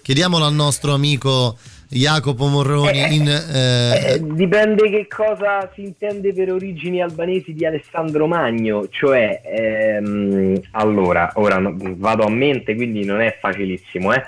[0.00, 1.58] Chiediamolo al nostro amico
[1.92, 3.28] Jacopo Morroni in...
[3.28, 10.60] eh, Eh, dipende che cosa si intende per origini albanesi di Alessandro Magno, cioè, ehm,
[10.72, 14.22] allora, ora vado a mente, quindi non è facilissimo, eh?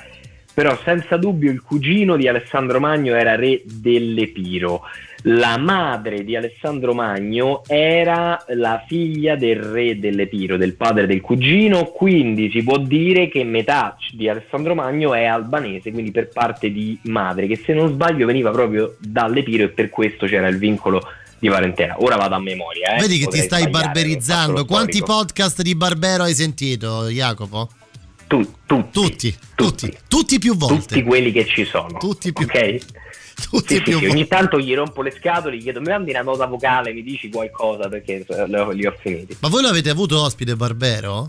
[0.52, 4.82] però senza dubbio il cugino di Alessandro Magno era re dell'Epiro.
[5.26, 11.84] La madre di Alessandro Magno era la figlia del re dell'Epiro, del padre del cugino,
[11.86, 16.98] quindi si può dire che metà di Alessandro Magno è albanese, quindi per parte di
[17.04, 21.00] madre, che se non sbaglio veniva proprio dall'Epiro e per questo c'era il vincolo
[21.38, 21.96] di parentela.
[22.02, 22.96] Ora vado a memoria.
[22.96, 23.00] Eh.
[23.00, 24.64] Vedi che ti Potrei stai non faccio barberizzando.
[24.66, 27.70] Quanti podcast di Barbero hai sentito, Jacopo?
[28.26, 30.80] Tu- tutti, Tutti, tutti, tutti più volte.
[30.86, 31.96] tutti quelli che ci sono.
[31.98, 32.78] Tutti più- ok?
[33.50, 36.22] Tutti Sì, più sì, ogni tanto gli rompo le scatole, gli chiedo mi mandi una
[36.22, 39.36] nota vocale, mi dici qualcosa perché li ho- li ho finiti.
[39.40, 41.28] Ma voi l'avete avuto ospite Barbero?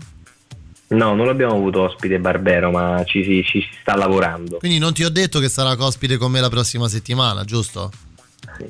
[0.88, 4.58] No, non abbiamo avuto ospite Barbero, ma ci si, ci si sta lavorando.
[4.58, 7.90] Quindi non ti ho detto che sarà ospite con me la prossima settimana, giusto?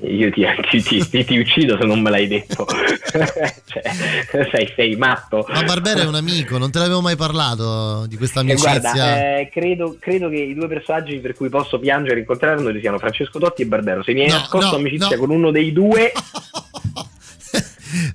[0.02, 2.66] Io ti, ti- ti- ti- ti uccido se non me l'hai detto.
[3.06, 5.46] cioè, sei, sei matto.
[5.48, 8.80] Ma Barbero è un amico, non te l'avevo mai parlato di questa E amicizia.
[8.80, 12.98] guarda, eh, credo, credo che i due personaggi per cui posso piangere e incontrarlo siano
[12.98, 14.02] Francesco Totti e Barbero.
[14.02, 15.18] Se mi hai No, nascosto no, amicizia no.
[15.18, 16.12] con uno dei due,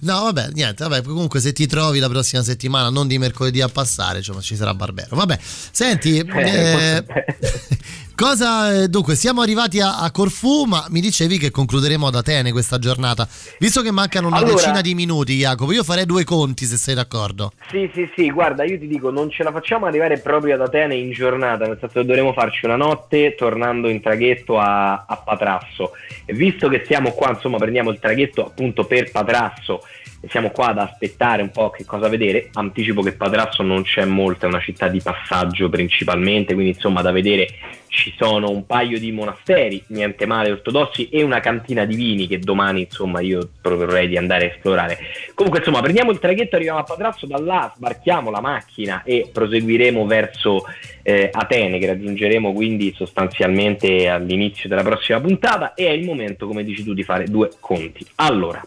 [0.02, 3.68] No, vabbè, niente, vabbè, comunque se ti trovi la prossima settimana, non di mercoledì a
[3.70, 5.16] passare, insomma, ci sarà Barbero.
[5.16, 7.04] Vabbè, senti, eh,
[8.22, 12.52] cosa, eh, dunque, siamo arrivati a, a Corfù, ma mi dicevi che concluderemo ad Atene
[12.52, 13.28] questa giornata.
[13.58, 16.94] Visto che mancano una Allora- decina di minuti, Jacopo, io farei due conti se sei
[16.94, 17.52] d'accordo.
[17.72, 20.94] Sì, sì, sì, guarda, io ti dico, non ce la facciamo arrivare proprio ad Atene
[20.94, 25.94] in giornata, nel senso che dovremo farci una notte tornando in traghetto a, a Patrasso.
[26.24, 29.82] E visto che siamo qua, insomma, prendiamo il traghetto appunto per Patrasso
[30.28, 34.46] siamo qua ad aspettare un po' che cosa vedere, anticipo che Patrasso non c'è molto,
[34.46, 37.48] è una città di passaggio principalmente, quindi insomma da vedere
[37.88, 42.40] ci sono un paio di monasteri, niente male ortodossi, e una cantina di vini che
[42.40, 44.98] domani insomma io proporrei di andare a esplorare.
[45.34, 50.06] Comunque insomma prendiamo il traghetto, arriviamo a Patrasso, da là sbarchiamo la macchina e proseguiremo
[50.06, 50.64] verso
[51.04, 56.64] eh, Atene che raggiungeremo quindi sostanzialmente all'inizio della prossima puntata e è il momento come
[56.64, 58.06] dici tu di fare due conti.
[58.16, 58.64] Allora,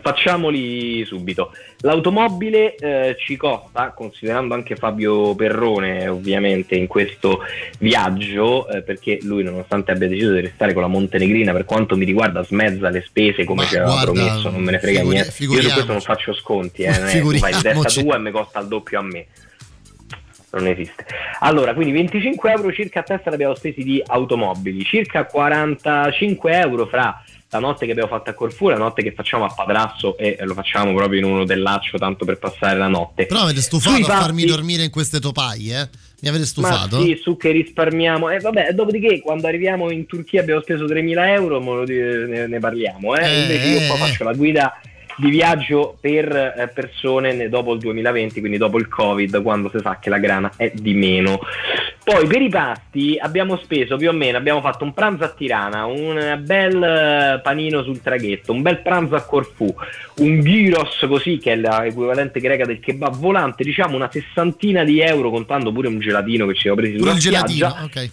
[0.00, 1.52] Facciamoli subito.
[1.80, 7.40] L'automobile eh, ci costa, considerando anche Fabio Perrone ovviamente in questo
[7.78, 12.04] viaggio, eh, perché lui nonostante abbia deciso di restare con la Montenegrina, per quanto mi
[12.04, 15.44] riguarda smezza le spese come ci aveva promesso, non me ne frega figuri- niente.
[15.44, 18.18] Io su questo non faccio sconti, eh, non è, tu fai di testa tua e
[18.18, 19.26] mi costa il doppio a me.
[20.50, 21.04] Non esiste.
[21.40, 27.22] Allora, quindi 25 euro circa a testa l'abbiamo spesi di automobili, circa 45 euro fra
[27.50, 30.52] la notte che abbiamo fatto a Corfù, la notte che facciamo a Padrasso e lo
[30.54, 33.26] facciamo proprio in uno dell'accio tanto per passare la notte.
[33.26, 35.88] Però avete stufato Sui a farmi fatti- dormire in queste topaie, eh?
[36.20, 37.00] Mi avete Ma stufato?
[37.02, 38.28] sì, su che risparmiamo.
[38.30, 43.14] E vabbè, dopodiché quando arriviamo in Turchia abbiamo speso 3.000 euro, ne, ne parliamo.
[43.14, 43.24] Eh?
[43.24, 44.08] Eh, Invece io qua eh.
[44.08, 44.80] faccio la guida
[45.18, 49.78] di viaggio per eh, persone ne- dopo il 2020, quindi dopo il Covid, quando si
[49.82, 51.40] sa che la grana è di meno.
[52.04, 55.84] Poi per i pasti abbiamo speso più o meno, abbiamo fatto un pranzo a Tirana,
[55.84, 59.74] un bel eh, panino sul traghetto, un bel pranzo a Corfù,
[60.20, 65.30] un gyros così che è l'equivalente greca del kebab volante, diciamo una sessantina di euro
[65.30, 67.48] contando pure un gelatino che ci avevo Pure sulla il spiaggia.
[67.68, 68.10] gelatino, ok.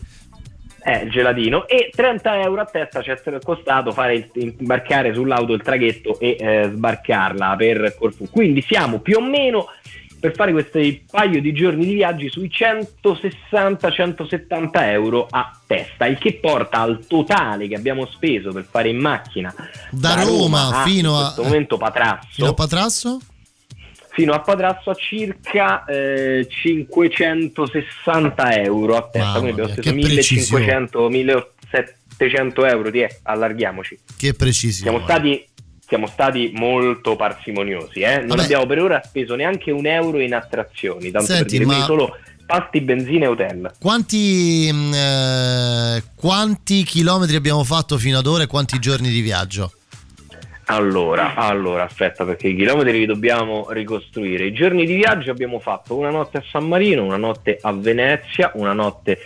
[0.87, 5.53] Eh, il gelatino e 30 euro a testa ci è costato fare il, imbarcare sull'auto
[5.53, 8.29] il traghetto e eh, sbarcarla per Corfù.
[8.29, 9.65] Quindi siamo più o meno
[10.19, 16.33] per fare questi paio di giorni di viaggi sui 160-170 euro a testa, il che
[16.35, 19.53] porta al totale che abbiamo speso per fare in macchina
[19.91, 23.19] Da Roma fino in a- questo momento Patrasso Fino a Patrasso?
[24.15, 30.07] Fino a Patrasso a circa eh, 560 euro a testa, Mamma quindi abbiamo speso che
[30.07, 30.65] precisione.
[30.65, 33.99] 1500, 1700 euro, ti è, allarghiamoci.
[34.17, 34.89] Che precisione.
[34.89, 35.45] Siamo stati,
[35.85, 38.19] siamo stati molto parsimoniosi, eh?
[38.19, 38.43] non Vabbè.
[38.43, 42.17] abbiamo per ora speso neanche un euro in attrazioni, tanto per Senti, dire, ma- solo
[42.45, 43.71] pasti, benzina e hotel.
[43.77, 49.73] Quanti, mh, eh, quanti chilometri abbiamo fatto fino ad ora e quanti giorni di viaggio?
[50.67, 54.45] Allora, allora, aspetta perché i chilometri li dobbiamo ricostruire.
[54.45, 58.51] I giorni di viaggio abbiamo fatto una notte a San Marino, una notte a Venezia,
[58.55, 59.19] una notte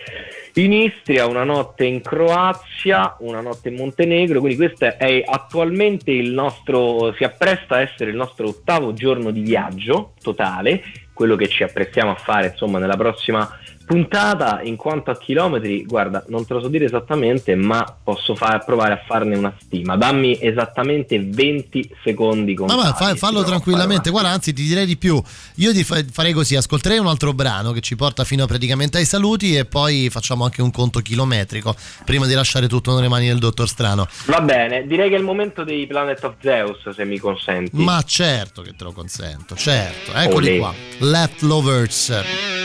[0.56, 6.32] in Istria, una notte in Croazia, una notte in Montenegro, quindi questo è attualmente il
[6.32, 10.84] nostro, si appresta a essere il nostro ottavo giorno di viaggio totale,
[11.14, 13.59] quello che ci apprestiamo a fare insomma nella prossima
[13.90, 14.62] puntata.
[14.62, 18.94] In quanto a chilometri, guarda, non te lo so dire esattamente, ma posso far- provare
[18.94, 19.98] a farne una stima.
[19.98, 24.96] Dammi esattamente 20 secondi con Ma va, fa- fallo tranquillamente, guarda, anzi ti direi di
[24.96, 25.20] più.
[25.56, 29.06] Io ti fa- farei così, ascolterei un altro brano che ci porta fino praticamente ai
[29.06, 31.76] saluti e poi facciamo anche un conto chilometrico
[32.06, 34.08] prima di lasciare tutto nelle mani del dottor Strano.
[34.28, 37.72] Va bene, direi che è il momento dei Planet of Zeus, se mi consenti.
[37.74, 40.14] Ma certo che te lo consento, certo.
[40.14, 40.58] Eccoli Olè.
[40.60, 40.74] qua.
[41.00, 42.10] Leftovers.
[42.10, 42.59] Beh,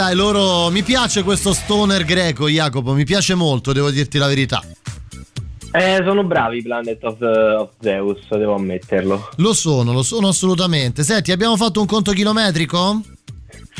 [0.00, 0.70] dai, loro.
[0.70, 2.94] Mi piace questo stoner greco, Jacopo.
[2.94, 4.62] Mi piace molto, devo dirti la verità.
[5.72, 9.28] Eh, sono bravi i Planet of, of Zeus, devo ammetterlo.
[9.36, 11.02] Lo sono, lo sono assolutamente.
[11.02, 13.02] Senti, abbiamo fatto un conto chilometrico?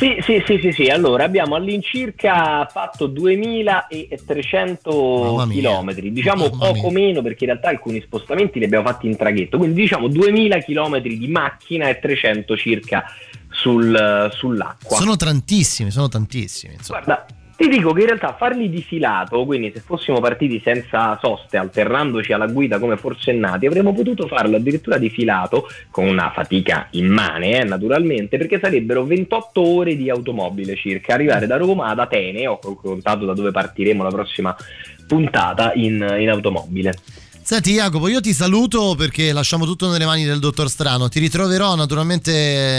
[0.00, 0.88] Sì, sì, sì, sì, sì.
[0.88, 8.64] Allora abbiamo all'incirca fatto 2300 chilometri, diciamo poco meno perché in realtà alcuni spostamenti li
[8.64, 13.04] abbiamo fatti in traghetto, quindi diciamo 2000 chilometri di macchina e 300 circa
[13.50, 14.96] sul- sull'acqua.
[14.96, 16.76] Sono tantissimi, sono tantissimi.
[16.78, 17.00] insomma.
[17.00, 17.26] Guarda,
[17.60, 22.32] Ti dico che in realtà farli di filato, quindi se fossimo partiti senza soste, alternandoci
[22.32, 27.64] alla guida come forsennati, avremmo potuto farlo addirittura di filato, con una fatica immane, eh,
[27.64, 33.26] naturalmente, perché sarebbero 28 ore di automobile circa, arrivare da Roma ad Atene, ho contato
[33.26, 34.56] da dove partiremo la prossima
[35.06, 36.94] puntata in, in automobile.
[37.42, 41.08] Senti Jacopo, io ti saluto perché lasciamo tutto nelle mani del dottor Strano.
[41.08, 42.32] Ti ritroverò naturalmente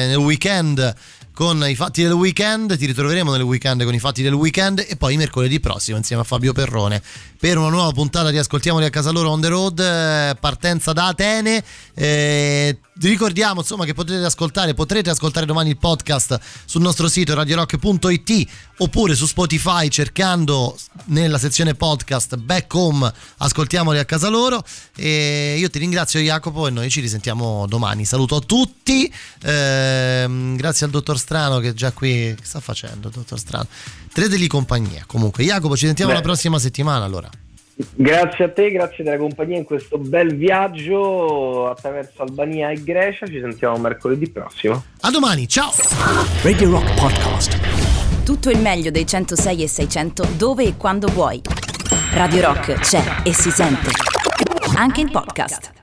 [0.08, 0.96] nel weekend
[1.42, 4.96] con i fatti del weekend, ti ritroveremo nel weekend con i fatti del weekend e
[4.96, 7.02] poi mercoledì prossimo insieme a Fabio Perrone
[7.42, 11.08] per una nuova puntata di Ascoltiamoli a casa loro on the road, eh, partenza da
[11.08, 11.64] Atene.
[11.96, 18.48] Eh, ricordiamo insomma che potete ascoltare, potrete ascoltare domani il podcast sul nostro sito radiorock.it
[18.78, 24.64] oppure su Spotify cercando nella sezione podcast Back Home Ascoltiamoli a casa loro.
[24.96, 28.06] E io ti ringrazio Jacopo e noi ci risentiamo domani.
[28.06, 29.12] Saluto a tutti,
[29.42, 32.36] eh, grazie al dottor Strano che è già qui.
[32.38, 33.68] Che sta facendo, dottor Strano?
[34.14, 35.04] Tenetegli compagnia.
[35.08, 36.18] Comunque, Jacopo, ci sentiamo Beh.
[36.18, 37.30] la prossima settimana allora.
[37.96, 43.26] Grazie a te, grazie della compagnia in questo bel viaggio attraverso Albania e Grecia.
[43.26, 44.84] Ci sentiamo mercoledì prossimo.
[45.02, 45.72] A domani, ciao!
[46.44, 48.24] Radio Rock Podcast.
[48.24, 51.42] Tutto il meglio dei 106 e 600 dove e quando vuoi.
[52.14, 53.90] Radio Rock c'è e si sente.
[54.76, 55.81] Anche in podcast.